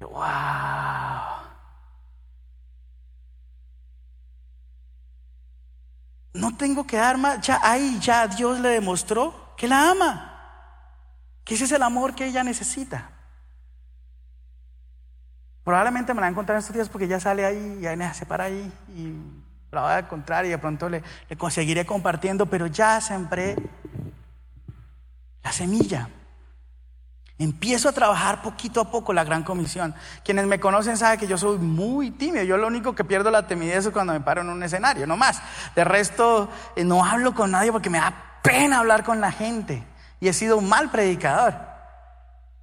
[0.00, 1.44] wow.
[6.32, 7.46] No tengo que dar más.
[7.46, 10.40] Ya ahí ya Dios le demostró que la ama.
[11.44, 13.10] Que ese es el amor que ella necesita.
[15.64, 18.14] Probablemente me la va a encontrar en estos días porque ya sale ahí y ahí
[18.14, 19.12] se para ahí y
[19.70, 23.54] la va a encontrar y de pronto le, le conseguiré compartiendo, pero ya sembré
[25.46, 26.08] la semilla.
[27.38, 29.94] Empiezo a trabajar poquito a poco la gran comisión.
[30.24, 32.42] Quienes me conocen saben que yo soy muy tímido.
[32.42, 35.16] Yo lo único que pierdo la timidez es cuando me paro en un escenario, no
[35.16, 35.40] más.
[35.76, 39.84] De resto, eh, no hablo con nadie porque me da pena hablar con la gente.
[40.18, 41.54] Y he sido un mal predicador.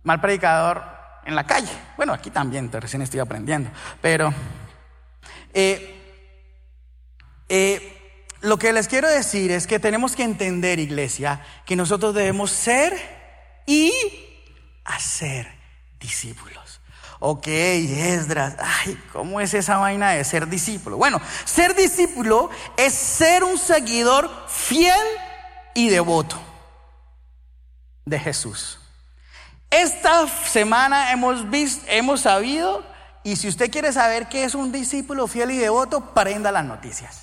[0.04, 0.84] Mal predicador
[1.24, 1.72] en la calle.
[1.96, 3.70] Bueno, aquí también, recién estoy aprendiendo.
[4.02, 4.34] Pero
[5.54, 6.28] eh,
[7.48, 7.93] eh,
[8.44, 12.94] lo que les quiero decir es que tenemos que entender, iglesia, que nosotros debemos ser
[13.66, 13.94] y
[14.84, 15.48] hacer
[15.98, 16.82] discípulos.
[17.20, 20.98] Ok, Esdras, ay, ¿cómo es esa vaina de ser discípulo?
[20.98, 25.08] Bueno, ser discípulo es ser un seguidor fiel
[25.74, 26.38] y devoto
[28.04, 28.78] de Jesús.
[29.70, 32.84] Esta semana hemos visto, hemos sabido,
[33.24, 37.23] y si usted quiere saber qué es un discípulo fiel y devoto, prenda las noticias.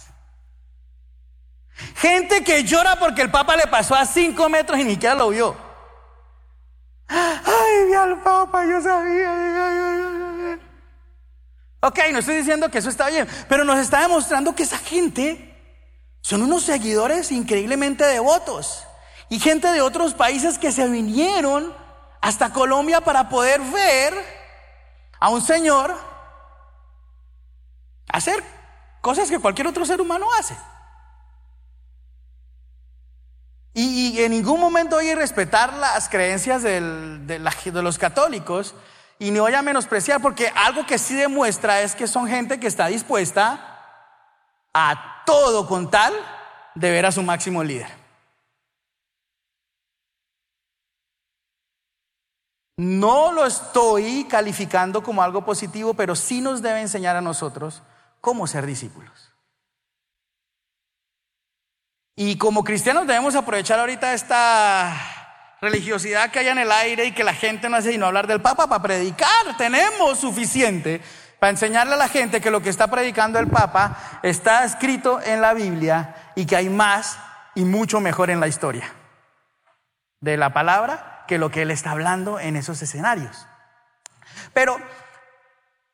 [1.96, 5.28] Gente que llora porque el Papa le pasó a cinco metros y ni siquiera lo
[5.30, 5.56] vio.
[7.08, 10.58] Ay, vi al Papa, yo sabía.
[11.82, 15.46] Ok, no estoy diciendo que eso está bien, pero nos está demostrando que esa gente
[16.20, 18.84] son unos seguidores increíblemente devotos
[19.30, 21.74] y gente de otros países que se vinieron
[22.20, 24.12] hasta Colombia para poder ver
[25.18, 25.96] a un señor
[28.08, 28.42] hacer
[29.00, 30.56] cosas que cualquier otro ser humano hace.
[33.72, 37.40] Y, en ningún momento voy a respetar las creencias de,
[37.72, 38.74] los católicos
[39.18, 42.66] y no voy a menospreciar porque algo que sí demuestra es que son gente que
[42.66, 43.78] está dispuesta
[44.74, 46.12] a todo con tal
[46.74, 48.00] de ver a su máximo líder.
[52.76, 57.82] No lo estoy calificando como algo positivo, pero sí nos debe enseñar a nosotros
[58.22, 59.29] cómo ser discípulos.
[62.16, 64.94] Y como cristianos debemos aprovechar ahorita esta
[65.60, 68.40] religiosidad que hay en el aire y que la gente no hace sino hablar del
[68.40, 69.56] Papa para predicar.
[69.56, 71.00] Tenemos suficiente
[71.38, 75.40] para enseñarle a la gente que lo que está predicando el Papa está escrito en
[75.40, 77.18] la Biblia y que hay más
[77.54, 78.92] y mucho mejor en la historia
[80.20, 83.46] de la palabra que lo que él está hablando en esos escenarios.
[84.52, 84.78] Pero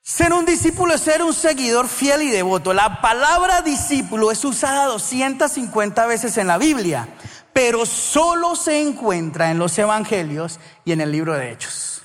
[0.06, 2.72] ser un discípulo es ser un seguidor fiel y devoto.
[2.72, 7.08] La palabra discípulo es usada 250 veces en la Biblia,
[7.52, 12.02] pero solo se encuentra en los evangelios y en el libro de Hechos.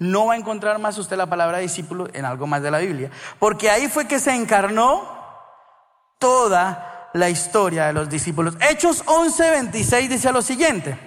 [0.00, 3.12] No va a encontrar más usted la palabra discípulo en algo más de la Biblia,
[3.38, 5.08] porque ahí fue que se encarnó
[6.18, 8.56] toda la historia de los discípulos.
[8.60, 10.98] Hechos 11:26 dice lo siguiente.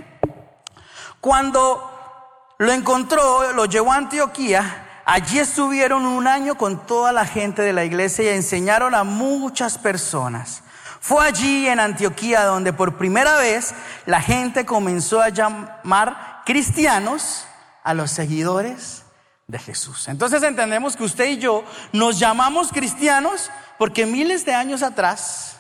[1.19, 7.61] Cuando lo encontró, lo llevó a Antioquía, Allí estuvieron un año con toda la gente
[7.61, 10.63] de la iglesia y enseñaron a muchas personas.
[10.99, 13.75] Fue allí en Antioquía donde por primera vez
[14.07, 17.45] la gente comenzó a llamar cristianos
[17.83, 19.03] a los seguidores
[19.45, 20.07] de Jesús.
[20.07, 21.63] Entonces entendemos que usted y yo
[21.93, 25.57] nos llamamos cristianos porque miles de años atrás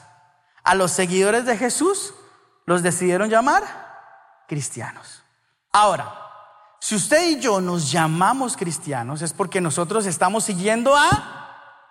[0.63, 2.15] a los seguidores de Jesús
[2.65, 3.63] los decidieron llamar
[4.47, 5.23] cristianos.
[5.71, 6.24] Ahora,
[6.85, 11.81] si usted y yo nos llamamos cristianos es porque nosotros estamos siguiendo a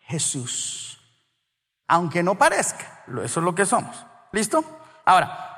[0.00, 1.00] Jesús.
[1.88, 3.96] Aunque no parezca, eso es lo que somos.
[4.32, 4.62] ¿Listo?
[5.06, 5.50] Ahora,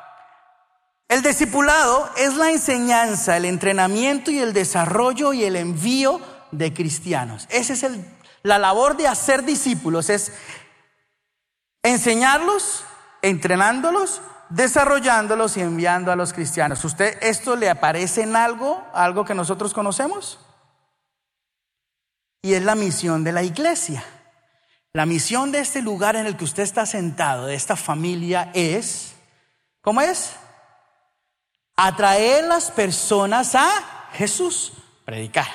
[1.09, 6.21] el discipulado es la enseñanza, el entrenamiento y el desarrollo y el envío
[6.53, 7.49] de cristianos.
[7.51, 7.85] Esa es
[8.45, 10.33] la labor de hacer discípulos, es
[11.83, 12.85] enseñarlos,
[13.21, 16.85] entrenándolos, desarrollándolos y enviando a los cristianos.
[16.85, 20.39] ¿Usted esto le aparece en algo, algo que nosotros conocemos?
[22.43, 24.05] Y es la misión de la iglesia.
[24.93, 29.15] La misión de este lugar en el que usted está sentado, de esta familia, es,
[29.83, 30.33] ¿cómo es?
[31.77, 33.69] Atraer las personas a
[34.13, 34.73] Jesús,
[35.05, 35.49] predicar.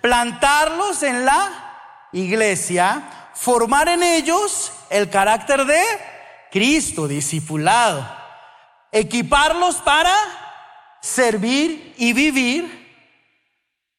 [0.00, 5.82] Plantarlos en la iglesia, formar en ellos el carácter de
[6.52, 8.06] Cristo, discipulado.
[8.92, 10.14] Equiparlos para
[11.00, 12.82] servir y vivir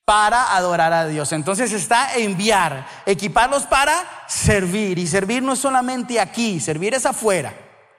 [0.06, 1.32] para adorar a Dios.
[1.32, 3.96] Entonces está enviar, equiparlos para
[4.28, 5.00] servir.
[5.00, 7.54] Y servir no es solamente aquí, servir es afuera.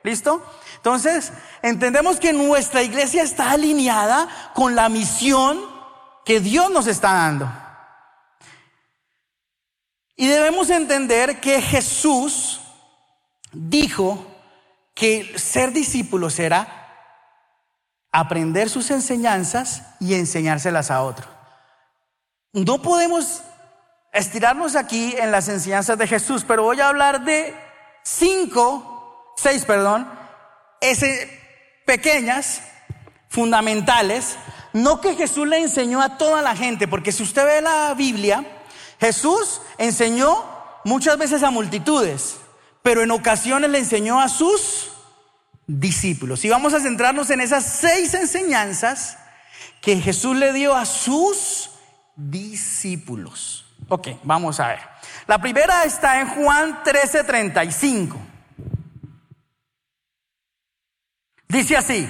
[0.05, 0.45] ¿Listo?
[0.77, 5.65] Entonces, entendemos que nuestra iglesia está alineada con la misión
[6.25, 7.51] que Dios nos está dando.
[10.15, 12.61] Y debemos entender que Jesús
[13.51, 14.34] dijo
[14.95, 16.85] que ser discípulos era
[18.13, 21.27] aprender sus enseñanzas y enseñárselas a otro.
[22.53, 23.43] No podemos
[24.13, 27.53] estirarnos aquí en las enseñanzas de Jesús, pero voy a hablar de
[28.05, 30.09] cinco, seis, perdón,
[30.81, 31.29] ese,
[31.85, 32.63] pequeñas,
[33.29, 34.37] fundamentales,
[34.73, 38.45] no que Jesús le enseñó a toda la gente, porque si usted ve la Biblia,
[39.01, 40.45] Jesús enseñó
[40.85, 42.37] muchas veces a multitudes,
[42.85, 44.93] pero en ocasiones le enseñó a sus
[45.67, 46.45] discípulos.
[46.45, 49.17] Y vamos a centrarnos en esas seis enseñanzas
[49.81, 51.71] que Jesús le dio a sus
[52.15, 53.65] discípulos.
[53.89, 54.81] Ok, vamos a ver.
[55.27, 58.19] La primera está en Juan 13:35.
[61.49, 62.07] Dice así,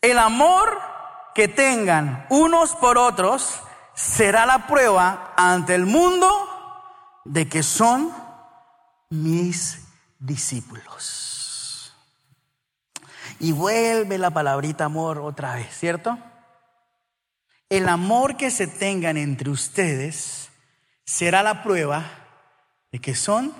[0.00, 0.76] el amor
[1.36, 3.60] que tengan unos por otros
[3.94, 6.28] será la prueba ante el mundo
[7.24, 8.19] de que son
[9.10, 9.82] mis
[10.18, 11.92] discípulos.
[13.38, 16.18] Y vuelve la palabrita amor otra vez, ¿cierto?
[17.68, 20.50] El amor que se tengan entre ustedes
[21.04, 22.04] será la prueba
[22.90, 23.54] de que son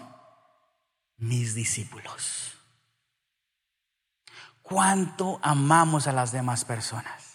[1.17, 2.55] mis discípulos.
[4.63, 7.31] ¿Cuánto amamos a las demás personas?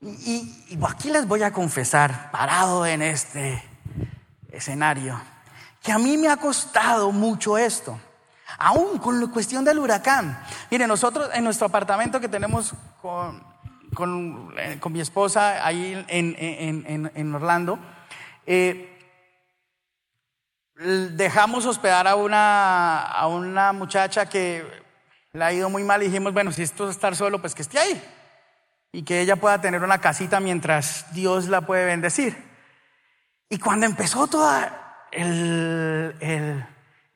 [0.00, 3.62] Y, aquí les voy a confesar, parado en este
[4.50, 5.20] escenario,
[5.82, 7.98] que a mí me ha costado mucho esto.
[8.58, 10.42] Aún con la cuestión del huracán.
[10.70, 13.42] Mire, nosotros en nuestro apartamento que tenemos con,
[13.94, 17.78] con, eh, mi esposa ahí en, Orlando,
[18.46, 18.98] eh,
[20.74, 24.64] dejamos hospedar a una, a una muchacha que
[25.32, 27.62] le ha ido muy mal y dijimos, bueno, si esto es estar solo, pues que
[27.62, 28.02] esté ahí
[28.92, 32.36] y que ella pueda tener una casita mientras Dios la puede bendecir.
[33.48, 34.50] Y cuando empezó todo
[35.12, 36.14] el,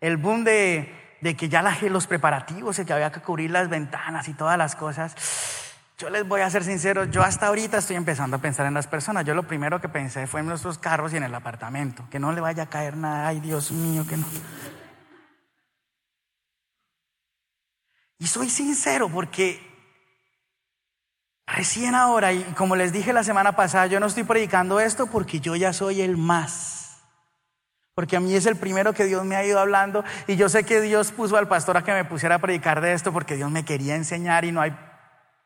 [0.00, 3.68] el, boom de, de, que ya la, los preparativos y que había que cubrir las
[3.68, 5.14] ventanas y todas las cosas,
[5.98, 8.86] yo les voy a ser sincero, yo hasta ahorita estoy empezando a pensar en las
[8.86, 9.24] personas.
[9.24, 12.32] Yo lo primero que pensé fue en nuestros carros y en el apartamento, que no
[12.32, 14.26] le vaya a caer nada, ay Dios mío, que no.
[18.18, 19.72] Y soy sincero porque
[21.46, 25.40] Recién ahora, y como les dije la semana pasada, yo no estoy predicando esto porque
[25.40, 26.81] yo ya soy el más.
[27.94, 30.64] Porque a mí es el primero que Dios me ha ido hablando y yo sé
[30.64, 33.50] que Dios puso al pastor a que me pusiera a predicar de esto porque Dios
[33.50, 34.74] me quería enseñar y no hay,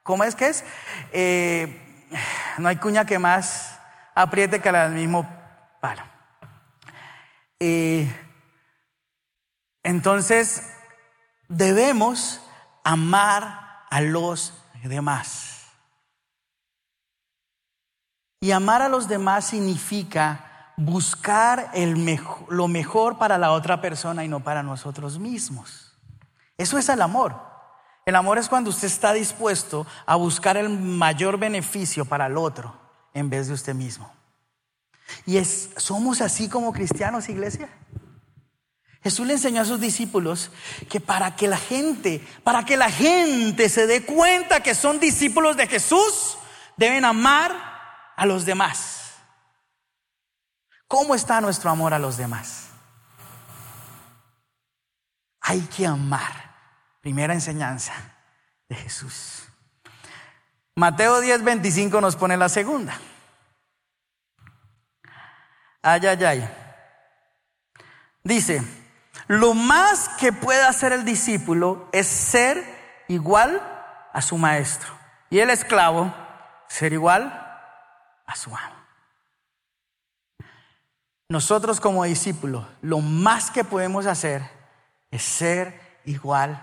[0.02, 0.64] ¿cómo es que es?
[1.12, 2.06] Eh,
[2.58, 3.80] no hay cuña que más
[4.14, 5.28] apriete que del mismo
[5.80, 6.02] palo.
[7.58, 8.08] Eh,
[9.82, 10.72] entonces,
[11.48, 12.40] debemos
[12.84, 15.66] amar a los demás.
[18.40, 20.45] Y amar a los demás significa
[20.76, 25.92] buscar el lo mejor para la otra persona y no para nosotros mismos.
[26.58, 27.34] Eso es el amor.
[28.04, 32.78] El amor es cuando usted está dispuesto a buscar el mayor beneficio para el otro
[33.14, 34.12] en vez de usted mismo.
[35.24, 37.68] Y es, somos así como cristianos, iglesia.
[39.02, 40.50] Jesús le enseñó a sus discípulos
[40.88, 45.56] que para que la gente, para que la gente se dé cuenta que son discípulos
[45.56, 46.36] de Jesús,
[46.76, 47.52] deben amar
[48.16, 48.95] a los demás.
[50.88, 52.68] ¿Cómo está nuestro amor a los demás?
[55.40, 56.46] Hay que amar.
[57.00, 57.92] Primera enseñanza
[58.68, 59.44] de Jesús.
[60.74, 62.98] Mateo 10, 25 nos pone la segunda.
[65.82, 66.48] Ay, ay, ay.
[68.24, 68.62] Dice,
[69.28, 73.62] lo más que puede hacer el discípulo es ser igual
[74.12, 74.88] a su maestro.
[75.30, 76.12] Y el esclavo,
[76.68, 77.24] ser igual
[78.26, 78.75] a su amo.
[81.28, 84.48] Nosotros como discípulos, lo más que podemos hacer
[85.10, 86.62] es ser igual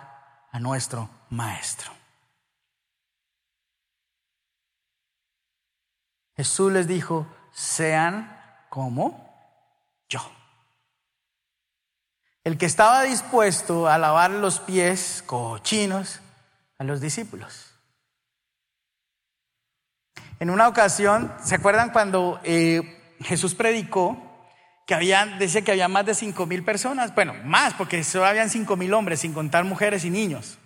[0.52, 1.92] a nuestro maestro.
[6.36, 8.40] Jesús les dijo, sean
[8.70, 9.30] como
[10.08, 10.20] yo.
[12.44, 16.22] El que estaba dispuesto a lavar los pies cochinos
[16.78, 17.76] a los discípulos.
[20.40, 24.33] En una ocasión, ¿se acuerdan cuando eh, Jesús predicó
[24.86, 28.50] que habían, dice que había más de cinco mil personas, bueno, más, porque solo habían
[28.50, 30.60] cinco mil hombres, sin contar mujeres y niños.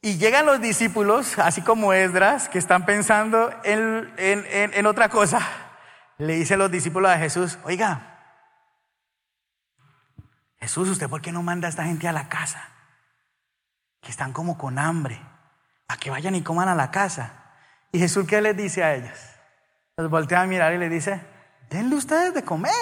[0.00, 5.40] Y llegan los discípulos, así como Esdras, que están pensando en, en, otra cosa.
[6.18, 8.20] Le dicen los discípulos a Jesús, oiga,
[10.58, 12.68] Jesús, ¿usted por qué no manda a esta gente a la casa?
[14.00, 15.20] Que están como con hambre,
[15.88, 17.42] a que vayan y coman a la casa.
[17.90, 19.18] Y Jesús, ¿qué les dice a ellos?
[19.98, 21.22] Los voltea a mirar y le dice,
[21.70, 22.72] denle ustedes de comer.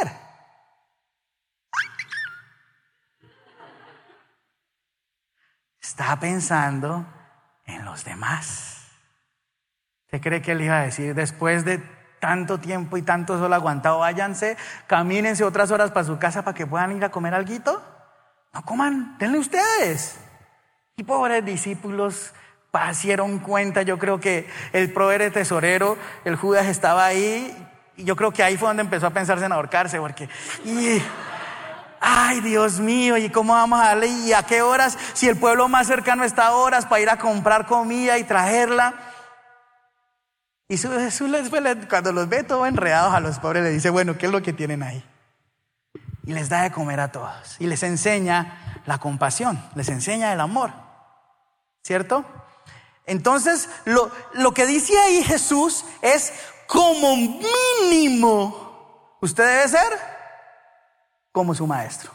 [5.80, 7.06] Está pensando
[7.66, 8.88] en los demás.
[10.06, 11.78] ¿Usted cree que él iba a decir después de
[12.18, 14.56] tanto tiempo y tanto sol aguantado, váyanse,
[14.88, 17.80] camínense otras horas para su casa para que puedan ir a comer algo?
[18.52, 20.18] No coman, denle ustedes.
[20.96, 22.34] Y pobres discípulos
[22.74, 27.56] pasieron cuenta, yo creo que el proveer tesorero, el Judas estaba ahí,
[27.96, 30.28] y yo creo que ahí fue donde empezó a pensarse en ahorcarse, porque...
[32.00, 34.08] Ay, Dios mío, ¿y cómo vamos a darle?
[34.08, 34.98] ¿Y a qué horas?
[35.12, 38.92] Si el pueblo más cercano está a horas para ir a comprar comida y traerla.
[40.68, 41.48] Y Jesús les
[41.88, 44.52] cuando los ve todos enredados a los pobres, le dice, bueno, ¿qué es lo que
[44.52, 45.04] tienen ahí?
[46.26, 47.54] Y les da de comer a todos.
[47.60, 50.72] Y les enseña la compasión, les enseña el amor.
[51.84, 52.24] ¿Cierto?
[53.06, 56.32] Entonces, lo, lo que dice ahí Jesús es
[56.66, 60.00] como mínimo, usted debe ser
[61.32, 62.12] como su maestro.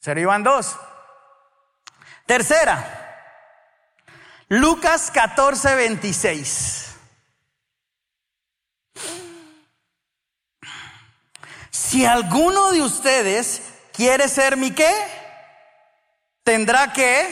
[0.00, 0.76] ¿Se iban dos?
[2.24, 3.08] Tercera,
[4.48, 6.94] Lucas 14, 26.
[11.70, 15.17] Si alguno de ustedes quiere ser mi qué,
[16.48, 17.28] tendrá que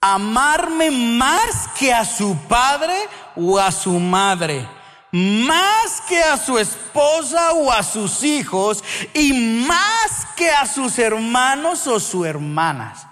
[0.00, 2.96] amarme más que a su padre
[3.36, 4.66] o a su madre
[5.12, 8.82] más que a su esposa o a sus hijos
[9.12, 13.06] y más que a sus hermanos o sus hermanas.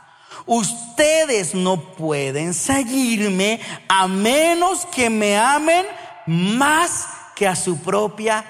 [0.46, 5.84] Ustedes no pueden seguirme a menos que me amen
[6.24, 8.42] más que a su propia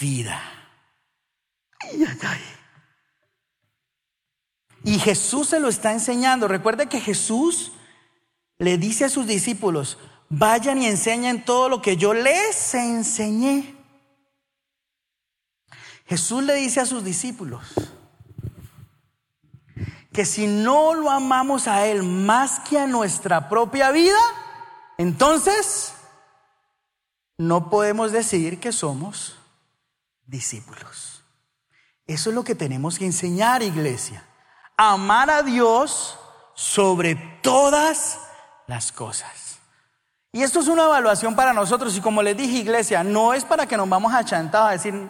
[0.00, 0.40] vida.
[4.84, 6.46] Y Jesús se lo está enseñando.
[6.46, 7.72] Recuerde que Jesús
[8.58, 13.74] le dice a sus discípulos, vayan y enseñen todo lo que yo les enseñé.
[16.06, 17.72] Jesús le dice a sus discípulos
[20.12, 24.20] que si no lo amamos a Él más que a nuestra propia vida,
[24.98, 25.94] entonces
[27.38, 29.36] no podemos decir que somos
[30.26, 31.24] discípulos.
[32.06, 34.22] Eso es lo que tenemos que enseñar, iglesia.
[34.76, 36.18] Amar a Dios
[36.54, 38.18] sobre todas
[38.66, 39.58] las cosas.
[40.32, 43.66] Y esto es una evaluación para nosotros y como les dije iglesia, no es para
[43.66, 45.08] que nos vamos a chantar a decir,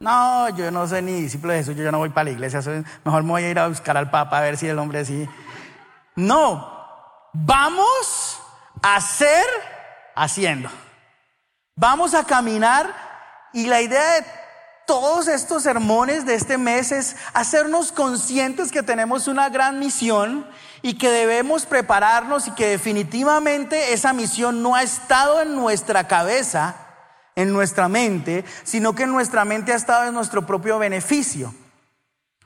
[0.00, 2.60] no, yo no soy ni discípulo de Jesús, yo ya no voy para la iglesia,
[3.04, 5.28] mejor me voy a ir a buscar al Papa a ver si el hombre así.
[6.16, 6.86] No,
[7.34, 8.40] vamos
[8.82, 9.44] a ser
[10.14, 10.70] haciendo.
[11.76, 12.94] Vamos a caminar
[13.52, 14.26] y la idea de
[14.86, 20.46] todos estos sermones de este mes es hacernos conscientes que tenemos una gran misión
[20.82, 26.76] y que debemos prepararnos y que definitivamente esa misión no ha estado en nuestra cabeza,
[27.34, 31.54] en nuestra mente, sino que en nuestra mente ha estado en nuestro propio beneficio.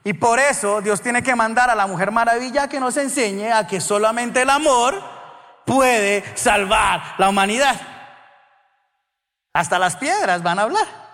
[0.04, 3.66] Y por eso Dios tiene que mandar a la mujer maravilla que nos enseñe a
[3.66, 5.02] que solamente el amor
[5.66, 7.80] puede salvar la humanidad.
[9.52, 11.07] Hasta las piedras van a hablar.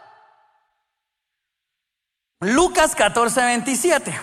[2.45, 4.15] Lucas 14, 27.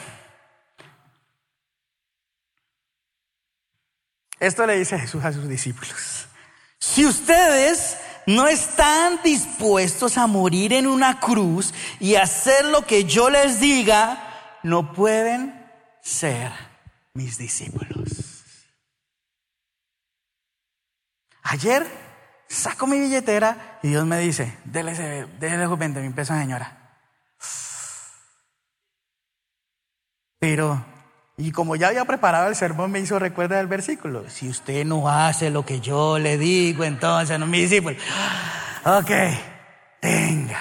[4.40, 6.28] Esto le dice Jesús a sus discípulos.
[6.80, 7.98] Si ustedes
[8.28, 14.60] no están dispuestos a morir en una cruz y hacer lo que yo les diga,
[14.62, 15.60] no pueden
[16.02, 16.52] ser
[17.14, 18.68] mis discípulos.
[21.42, 21.88] Ayer
[22.48, 24.94] saco mi billetera y Dios me dice, déle,
[25.40, 26.81] déle 20 mil pesos, señora.
[30.42, 30.84] Pero
[31.38, 34.28] y como ya había preparado el sermón, me hizo recuerda el versículo.
[34.30, 37.96] Si usted no hace lo que yo le digo, entonces no mi discípulo.
[38.86, 39.12] Ok,
[40.00, 40.60] tenga.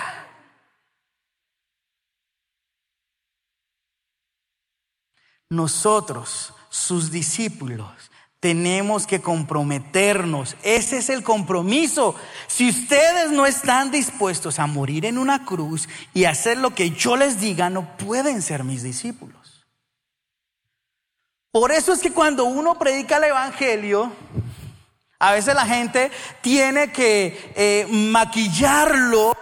[5.48, 10.56] Nosotros, sus discípulos, tenemos que comprometernos.
[10.62, 12.14] Ese es el compromiso.
[12.46, 17.16] Si ustedes no están dispuestos a morir en una cruz y hacer lo que yo
[17.16, 19.39] les diga, no pueden ser mis discípulos.
[21.52, 24.12] Por eso es que cuando uno predica el Evangelio,
[25.22, 29.36] A veces la gente tiene que eh, maquillarlo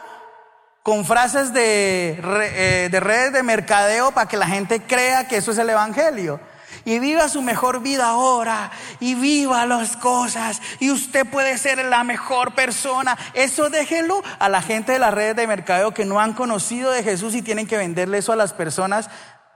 [0.83, 5.53] con frases de, eh, de redes de mercadeo para que la gente crea que eso
[5.53, 6.41] es el Evangelio
[6.85, 12.03] y viva su mejor vida ahora y viva las cosas y usted puede ser la
[12.03, 13.17] mejor persona.
[13.35, 17.05] Eso déjelo a la gente de las redes de mercadeo que no han conocido de
[17.05, 19.11] Jesús y tienen que venderle eso a las personas,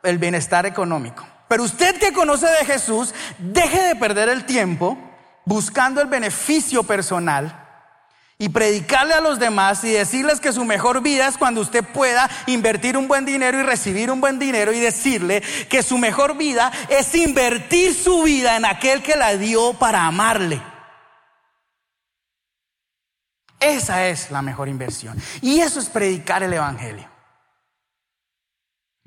[0.04, 1.31] el bienestar económico.
[1.52, 4.96] Pero usted que conoce de Jesús, deje de perder el tiempo
[5.44, 7.68] buscando el beneficio personal
[8.38, 12.30] y predicarle a los demás y decirles que su mejor vida es cuando usted pueda
[12.46, 16.72] invertir un buen dinero y recibir un buen dinero y decirle que su mejor vida
[16.88, 20.58] es invertir su vida en aquel que la dio para amarle.
[23.60, 25.20] Esa es la mejor inversión.
[25.42, 27.11] Y eso es predicar el Evangelio.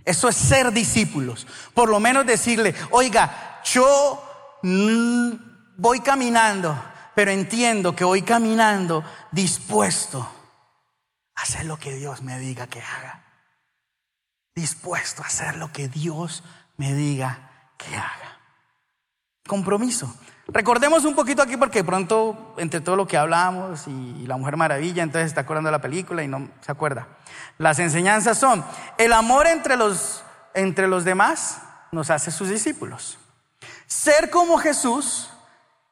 [0.06, 1.48] Eso es ser discípulos.
[1.74, 4.24] Por lo menos decirle, oiga, yo
[5.78, 6.80] voy caminando,
[7.16, 10.20] pero entiendo que voy caminando dispuesto
[11.36, 13.24] a hacer lo que Dios me diga que haga.
[14.54, 16.44] Dispuesto a hacer lo que Dios
[16.78, 18.40] me diga que haga.
[19.48, 20.16] Compromiso.
[20.48, 25.02] Recordemos un poquito aquí porque pronto entre todo lo que hablamos y la Mujer Maravilla,
[25.02, 27.08] entonces está acordando la película y no se acuerda.
[27.58, 28.64] Las enseñanzas son,
[28.98, 30.24] el amor entre los,
[30.54, 33.18] entre los demás nos hace sus discípulos.
[33.88, 35.30] Ser como Jesús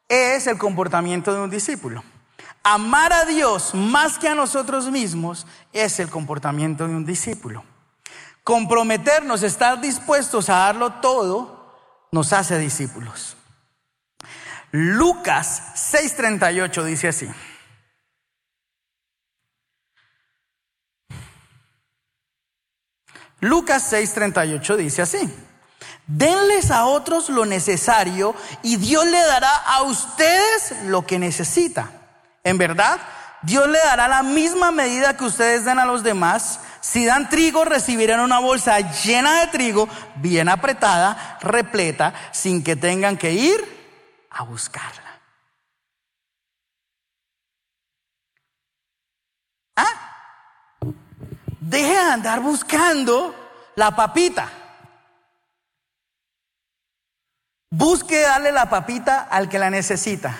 [0.08, 2.04] es el comportamiento de un discípulo.
[2.62, 7.64] Amar a Dios más que a nosotros mismos es el comportamiento de un discípulo.
[8.43, 11.76] Comprometernos, estar dispuestos a darlo todo,
[12.12, 13.36] nos hace discípulos.
[14.76, 17.30] Lucas 6:38 dice así.
[23.40, 25.32] Lucas 6:38 dice así.
[26.08, 31.92] Denles a otros lo necesario y Dios le dará a ustedes lo que necesita.
[32.44, 33.00] En verdad,
[33.44, 36.62] Dios le dará la misma medida que ustedes den a los demás.
[36.82, 43.18] Si dan trigo, recibirán una bolsa llena de trigo, bien apretada, repleta, sin que tengan
[43.18, 43.83] que ir
[44.34, 45.22] a buscarla.
[49.76, 50.80] ¿Ah?
[51.60, 53.34] Deje de andar buscando
[53.76, 54.50] la papita.
[57.70, 60.38] Busque darle la papita al que la necesita.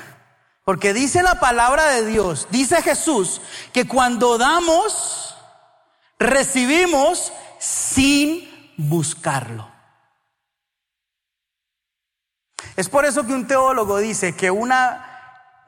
[0.64, 3.42] Porque dice la palabra de Dios, dice Jesús,
[3.74, 5.36] que cuando damos,
[6.20, 9.73] recibimos sin buscarlo.
[12.76, 15.66] Es por eso que un teólogo dice que una,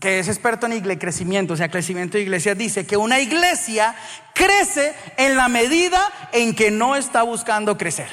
[0.00, 3.94] que es experto en crecimiento, o sea, crecimiento de iglesias, dice que una iglesia
[4.34, 6.00] crece en la medida
[6.32, 8.08] en que no está buscando crecer.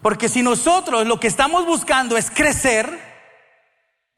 [0.00, 2.98] Porque si nosotros lo que estamos buscando es crecer,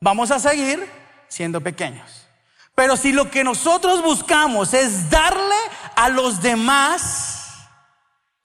[0.00, 0.86] vamos a seguir
[1.28, 2.26] siendo pequeños.
[2.74, 5.56] Pero si lo que nosotros buscamos es darle
[5.96, 7.37] a los demás,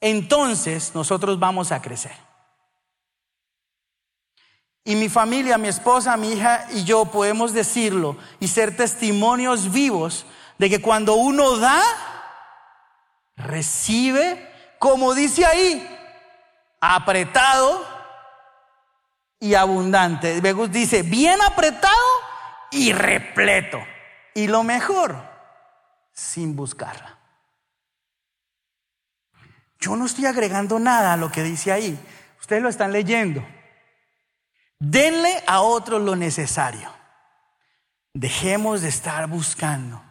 [0.03, 2.11] entonces nosotros vamos a crecer.
[4.83, 10.25] Y mi familia, mi esposa, mi hija y yo podemos decirlo y ser testimonios vivos
[10.57, 11.81] de que cuando uno da,
[13.37, 15.87] recibe, como dice ahí,
[16.81, 17.85] apretado
[19.39, 20.41] y abundante.
[20.69, 21.95] Dice, bien apretado
[22.71, 23.79] y repleto.
[24.35, 25.15] Y lo mejor,
[26.11, 27.22] sin buscarla.
[29.83, 31.99] Yo no estoy agregando nada a lo que dice ahí.
[32.39, 33.45] Ustedes lo están leyendo.
[34.79, 36.89] Denle a otros lo necesario.
[38.13, 40.01] Dejemos de estar buscando.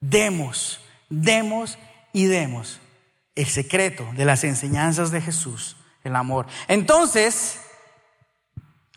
[0.00, 1.78] Demos, demos
[2.14, 2.80] y demos.
[3.34, 6.46] El secreto de las enseñanzas de Jesús el amor.
[6.66, 7.60] Entonces,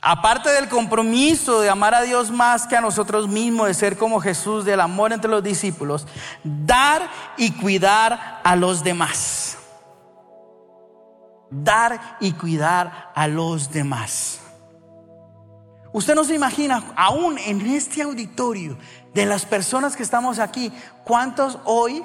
[0.01, 4.21] aparte del compromiso de amar a Dios más que a nosotros mismos, de ser como
[4.21, 6.07] Jesús, del amor entre los discípulos,
[6.45, 9.52] dar y cuidar a los demás.
[11.53, 14.39] Dar y cuidar a los demás.
[15.91, 18.77] Usted no se imagina, aún en este auditorio,
[19.13, 20.73] de las personas que estamos aquí,
[21.03, 22.03] ¿cuántos hoy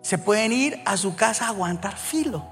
[0.00, 2.46] se pueden ir a su casa a aguantar filo?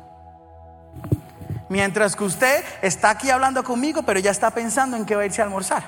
[1.69, 5.27] Mientras que usted está aquí hablando conmigo, pero ya está pensando en que va a
[5.27, 5.85] irse a almorzar.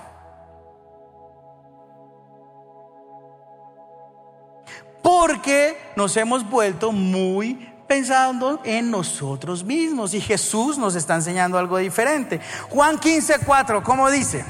[5.02, 11.78] Porque nos hemos vuelto muy pensando en nosotros mismos y Jesús nos está enseñando algo
[11.78, 12.40] diferente.
[12.68, 14.44] Juan 15, 4, ¿cómo dice?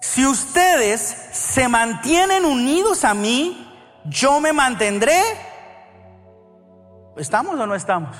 [0.00, 1.00] Si ustedes
[1.32, 3.64] se mantienen unidos a mí,
[4.04, 5.22] yo me mantendré
[7.18, 8.16] ¿Estamos o no estamos?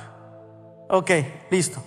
[0.88, 1.10] Ok,
[1.50, 1.82] listo.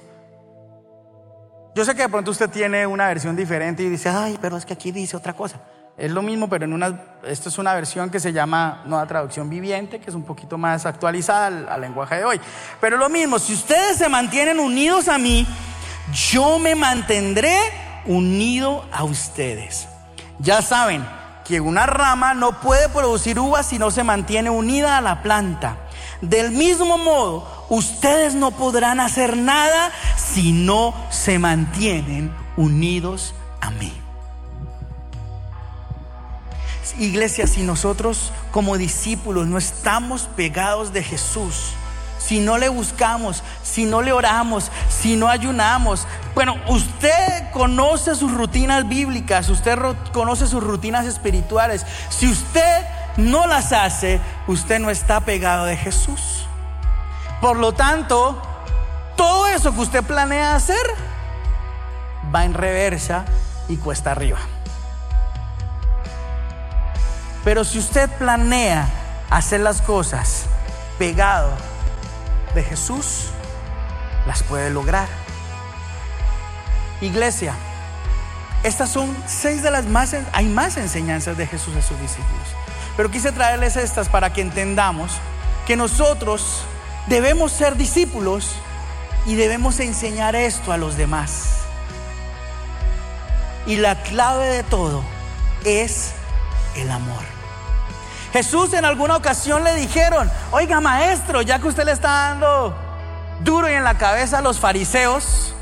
[1.76, 4.66] Yo sé que de pronto usted tiene una versión diferente y dice, ay, pero es
[4.66, 5.62] que aquí dice otra cosa.
[5.98, 9.50] Es lo mismo, pero en una, esta es una versión que se llama Nueva Traducción
[9.50, 12.42] Viviente, que es un poquito más actualizada al, al lenguaje de hoy.
[12.80, 15.46] Pero lo mismo, si ustedes se mantienen unidos a mí,
[16.32, 17.56] yo me mantendré
[18.06, 19.88] unido a ustedes.
[20.39, 21.06] Ya saben
[21.46, 25.78] que una rama no puede producir uvas si no se mantiene unida a la planta.
[26.22, 34.01] Del mismo modo, ustedes no podrán hacer nada si no se mantienen unidos a mí.
[37.02, 41.74] Iglesia, si nosotros como discípulos no estamos pegados de Jesús,
[42.20, 46.08] si no le buscamos, si no le oramos, si no ayunamos.
[46.36, 49.80] Bueno, usted conoce sus rutinas bíblicas, usted
[50.14, 51.86] conoce sus rutinas espirituales.
[52.10, 52.86] Si usted
[53.18, 56.45] no las hace, usted no está pegado de Jesús.
[57.41, 58.39] Por lo tanto,
[59.16, 60.86] todo eso que usted planea hacer
[62.34, 63.26] va en reversa
[63.68, 64.38] y cuesta arriba.
[67.44, 68.88] Pero si usted planea
[69.30, 70.46] hacer las cosas
[71.00, 71.50] pegado
[72.54, 73.30] de Jesús,
[74.28, 75.08] las puede lograr.
[77.02, 77.56] Iglesia,
[78.64, 82.48] estas son seis de las más, hay más enseñanzas de Jesús a sus discípulos.
[82.96, 85.14] Pero quise traerles estas para que entendamos
[85.66, 86.64] que nosotros
[87.08, 88.56] debemos ser discípulos
[89.26, 91.62] y debemos enseñar esto a los demás.
[93.66, 95.04] Y la clave de todo
[95.64, 96.12] es
[96.76, 97.30] el amor.
[98.32, 102.75] Jesús en alguna ocasión le dijeron, oiga maestro, ya que usted le está dando
[103.43, 105.53] duro y en la cabeza a los fariseos,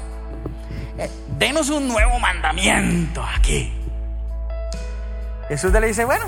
[0.97, 3.75] eh, denos un nuevo mandamiento aquí.
[5.47, 6.25] Jesús le dice, bueno,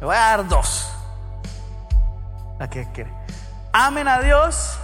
[0.00, 0.90] le voy a dar dos.
[2.58, 3.10] ¿La que quiere?
[3.72, 4.78] Amen a Dios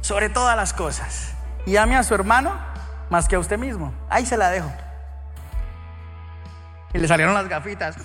[0.00, 1.34] sobre todas las cosas
[1.66, 2.58] y ame a su hermano
[3.10, 3.92] más que a usted mismo.
[4.08, 4.70] Ahí se la dejo.
[6.94, 7.96] Y le salieron las gafitas.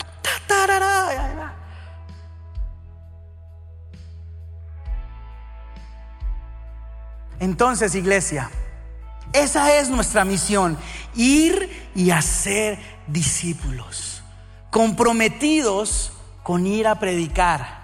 [7.40, 8.50] Entonces, iglesia,
[9.34, 10.78] esa es nuestra misión,
[11.14, 14.24] ir y hacer discípulos,
[14.70, 17.84] comprometidos con ir a predicar.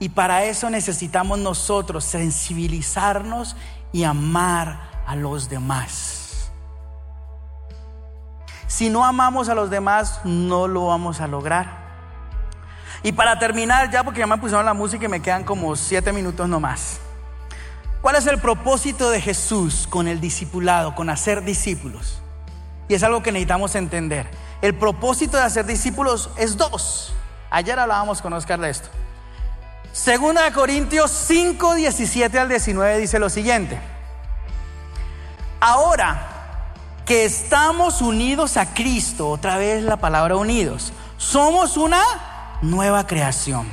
[0.00, 3.54] Y para eso necesitamos nosotros sensibilizarnos
[3.92, 6.25] y amar a los demás.
[8.66, 11.86] Si no amamos a los demás, no lo vamos a lograr.
[13.02, 16.12] Y para terminar, ya porque ya me pusieron la música y me quedan como siete
[16.12, 16.98] minutos nomás.
[18.00, 22.20] ¿Cuál es el propósito de Jesús con el discipulado, con hacer discípulos?
[22.88, 24.28] Y es algo que necesitamos entender.
[24.62, 27.14] El propósito de hacer discípulos es dos.
[27.50, 28.88] Ayer hablábamos con Oscar de esto.
[29.92, 33.78] Segunda de Corintios 5, 17 al 19 dice lo siguiente.
[35.60, 36.35] Ahora,
[37.06, 42.02] que estamos unidos a Cristo, otra vez la palabra unidos, somos una
[42.62, 43.68] nueva creación.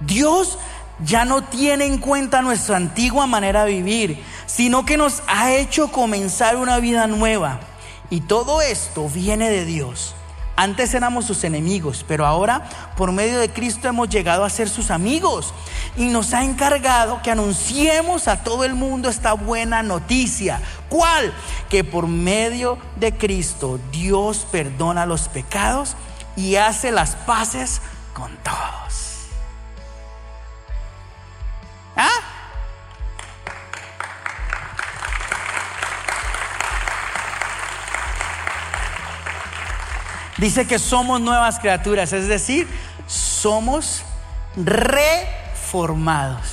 [0.00, 0.58] Dios
[1.02, 5.90] ya no tiene en cuenta nuestra antigua manera de vivir, sino que nos ha hecho
[5.90, 7.60] comenzar una vida nueva.
[8.10, 10.14] Y todo esto viene de Dios
[10.58, 14.90] antes éramos sus enemigos, pero ahora por medio de Cristo hemos llegado a ser sus
[14.90, 15.54] amigos
[15.96, 20.60] y nos ha encargado que anunciemos a todo el mundo esta buena noticia.
[20.88, 21.32] ¿Cuál?
[21.70, 25.94] Que por medio de Cristo Dios perdona los pecados
[26.34, 27.80] y hace las paces
[28.12, 29.07] con todos.
[40.38, 42.68] Dice que somos nuevas criaturas, es decir,
[43.06, 44.02] somos
[44.56, 46.46] reformados.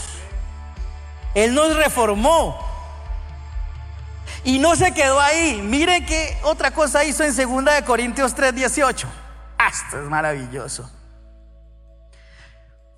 [1.35, 2.59] Él nos reformó.
[4.43, 5.61] Y no se quedó ahí.
[5.61, 9.07] Mire qué otra cosa hizo en 2 de Corintios 3:18.
[9.57, 10.89] Ah, esto es maravilloso.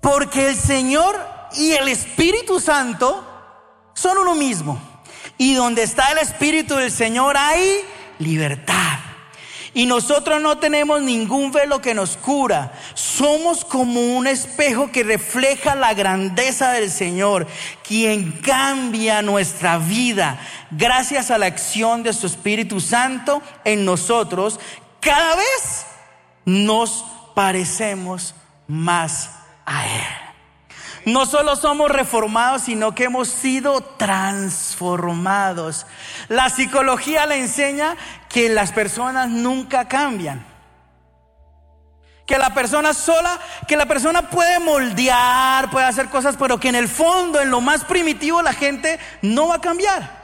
[0.00, 1.18] Porque el Señor
[1.54, 3.24] y el Espíritu Santo
[3.94, 4.80] son uno mismo.
[5.36, 7.80] Y donde está el Espíritu del Señor hay
[8.18, 8.87] libertad.
[9.74, 12.72] Y nosotros no tenemos ningún velo que nos cura.
[12.94, 17.46] Somos como un espejo que refleja la grandeza del Señor,
[17.86, 20.38] quien cambia nuestra vida
[20.70, 24.58] gracias a la acción de su Espíritu Santo en nosotros.
[25.00, 25.86] Cada vez
[26.44, 27.04] nos
[27.34, 28.34] parecemos
[28.66, 29.30] más
[29.64, 30.27] a Él.
[31.04, 35.86] No solo somos reformados, sino que hemos sido transformados.
[36.28, 37.96] La psicología le enseña
[38.28, 40.44] que las personas nunca cambian,
[42.26, 46.74] que la persona sola, que la persona puede moldear, puede hacer cosas, pero que en
[46.74, 50.18] el fondo, en lo más primitivo, la gente no va a cambiar.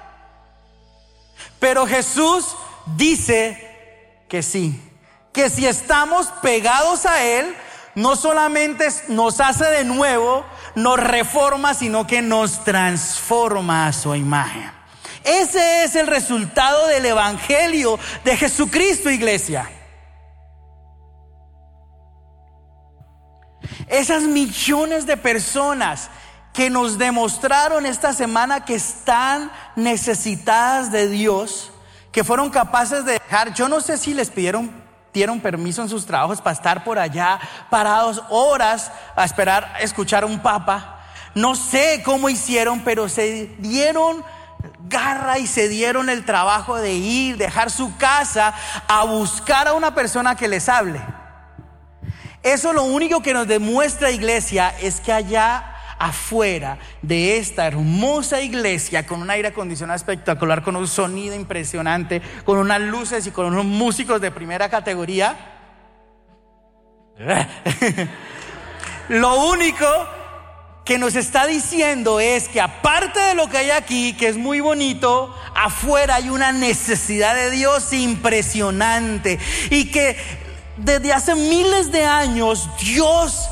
[1.58, 2.54] Pero Jesús
[2.96, 4.80] dice que sí,
[5.32, 7.56] que si estamos pegados a Él,
[7.94, 14.70] no solamente nos hace de nuevo, nos reforma, sino que nos transforma a su imagen.
[15.24, 19.70] Ese es el resultado del Evangelio de Jesucristo, iglesia.
[23.88, 26.10] Esas millones de personas
[26.52, 31.72] que nos demostraron esta semana que están necesitadas de Dios,
[32.12, 34.83] que fueron capaces de dejar, yo no sé si les pidieron
[35.14, 37.38] dieron permiso en sus trabajos para estar por allá
[37.70, 41.00] parados horas a esperar a escuchar a un papa.
[41.34, 44.22] No sé cómo hicieron, pero se dieron
[44.88, 48.54] garra y se dieron el trabajo de ir, dejar su casa
[48.86, 51.00] a buscar a una persona que les hable.
[52.42, 59.06] Eso lo único que nos demuestra iglesia es que allá afuera de esta hermosa iglesia
[59.06, 63.64] con un aire acondicionado espectacular, con un sonido impresionante, con unas luces y con unos
[63.64, 65.36] músicos de primera categoría.
[69.08, 69.86] Lo único
[70.84, 74.60] que nos está diciendo es que aparte de lo que hay aquí, que es muy
[74.60, 79.38] bonito, afuera hay una necesidad de Dios impresionante
[79.70, 80.16] y que
[80.76, 83.48] desde hace miles de años Dios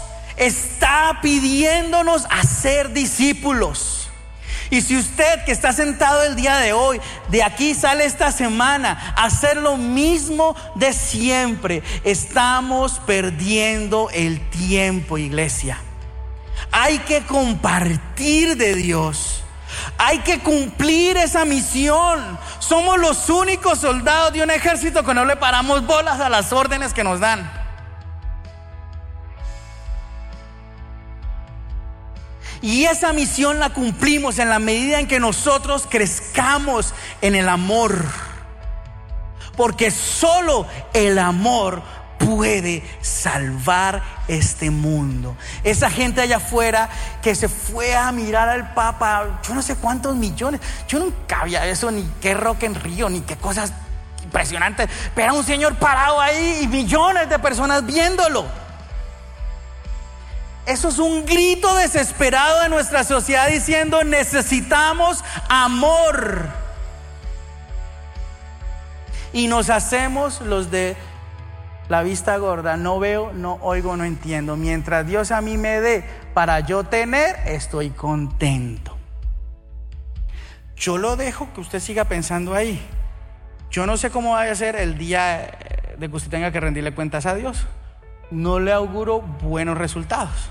[0.47, 4.11] está pidiéndonos a ser discípulos.
[4.71, 9.15] Y si usted que está sentado el día de hoy, de aquí sale esta semana
[9.17, 15.79] a hacer lo mismo de siempre, estamos perdiendo el tiempo, iglesia.
[16.71, 19.45] Hay que compartir de Dios.
[19.99, 22.39] Hay que cumplir esa misión.
[22.59, 26.95] Somos los únicos soldados de un ejército que no le paramos bolas a las órdenes
[26.95, 27.62] que nos dan.
[32.63, 38.05] Y esa misión la cumplimos en la medida en que nosotros crezcamos en el amor.
[39.57, 41.83] Porque solo el amor
[42.19, 45.37] puede salvar este mundo.
[45.65, 46.89] Esa gente allá afuera
[47.21, 51.67] que se fue a mirar al Papa, yo no sé cuántos millones, yo nunca había
[51.67, 53.73] eso, ni qué rock en río, ni qué cosas
[54.23, 58.47] impresionantes, pero un señor parado ahí y millones de personas viéndolo.
[60.67, 66.49] Eso es un grito desesperado de nuestra sociedad diciendo necesitamos amor.
[69.33, 70.95] Y nos hacemos los de
[71.89, 74.57] la vista gorda, no veo, no oigo, no entiendo.
[74.57, 78.97] Mientras Dios a mí me dé para yo tener, estoy contento.
[80.77, 82.81] Yo lo dejo que usted siga pensando ahí.
[83.71, 85.51] Yo no sé cómo vaya a ser el día
[85.99, 87.67] de que usted tenga que rendirle cuentas a Dios
[88.33, 90.51] no le auguro buenos resultados.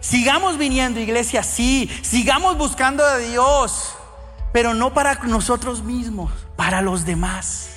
[0.00, 3.96] Sigamos viniendo, iglesia, sí, sigamos buscando a Dios,
[4.52, 7.70] pero no para nosotros mismos, para los demás.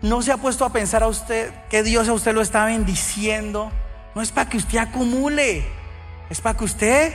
[0.00, 3.70] No se ha puesto a pensar a usted que Dios a usted lo está bendiciendo.
[4.14, 5.66] No es para que usted acumule,
[6.30, 7.14] es para que usted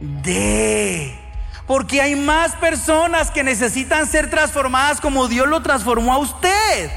[0.00, 1.25] dé.
[1.66, 6.90] Porque hay más personas que necesitan ser transformadas como Dios lo transformó a usted.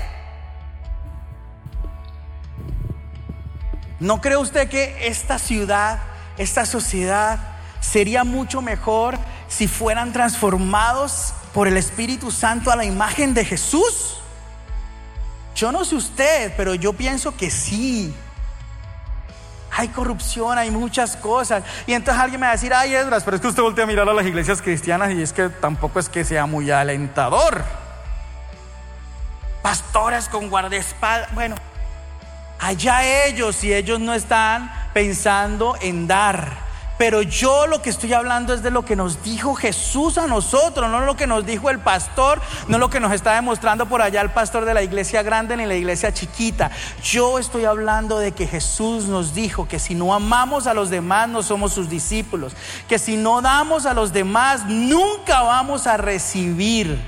[3.99, 5.99] ¿No cree usted que esta ciudad,
[6.37, 7.39] esta sociedad
[7.81, 9.17] sería mucho mejor
[9.47, 14.21] si fueran transformados por el Espíritu Santo a la imagen de Jesús?
[15.55, 18.13] Yo no sé usted, pero yo pienso que sí
[19.71, 21.63] hay corrupción, hay muchas cosas.
[21.87, 23.87] Y entonces alguien me va a decir, ay Esdras, pero es que usted voltea a
[23.87, 27.63] mirar a las iglesias cristianas y es que tampoco es que sea muy alentador.
[29.61, 31.55] Pastores con guardaespaldas, bueno,
[32.59, 36.68] allá ellos si ellos no están pensando en dar
[36.99, 40.91] pero yo lo que estoy hablando es de lo que nos dijo Jesús a nosotros,
[40.91, 44.19] no lo que nos dijo el pastor, no lo que nos está demostrando por allá
[44.19, 46.71] el pastor de la iglesia grande ni la iglesia chiquita.
[47.01, 51.29] Yo estoy hablando de que Jesús nos dijo que si no amamos a los demás
[51.29, 52.51] no somos sus discípulos,
[52.89, 56.99] que si no damos a los demás nunca vamos a recibir.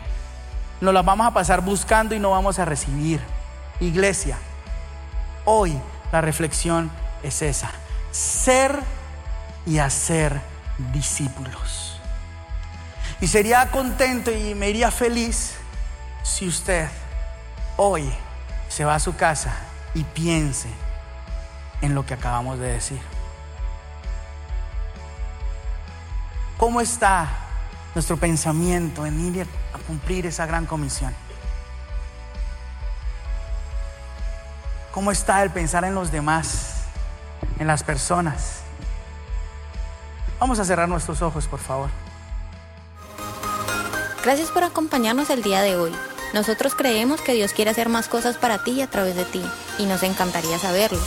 [0.79, 3.19] Nos las vamos a pasar buscando y no vamos a recibir.
[3.81, 4.37] Iglesia,
[5.43, 5.77] hoy
[6.13, 6.89] la reflexión
[7.23, 7.71] es esa.
[8.11, 9.00] Ser
[9.65, 10.41] y hacer
[10.93, 11.99] discípulos.
[13.19, 15.55] Y sería contento y me iría feliz
[16.23, 16.87] si usted
[17.77, 18.11] hoy
[18.67, 19.53] se va a su casa
[19.93, 20.69] y piense
[21.81, 22.99] en lo que acabamos de decir.
[26.57, 27.27] ¿Cómo está
[27.95, 31.13] nuestro pensamiento en ir a cumplir esa gran comisión?
[34.91, 36.83] ¿Cómo está el pensar en los demás,
[37.59, 38.60] en las personas?
[40.41, 41.91] Vamos a cerrar nuestros ojos, por favor.
[44.23, 45.91] Gracias por acompañarnos el día de hoy.
[46.33, 49.43] Nosotros creemos que Dios quiere hacer más cosas para ti y a través de ti,
[49.77, 50.97] y nos encantaría saberlo.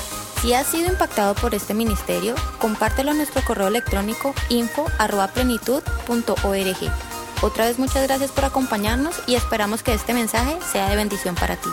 [0.41, 6.93] Si has sido impactado por este ministerio, compártelo en nuestro correo electrónico info.plenitud.org.
[7.43, 11.57] Otra vez muchas gracias por acompañarnos y esperamos que este mensaje sea de bendición para
[11.57, 11.71] ti.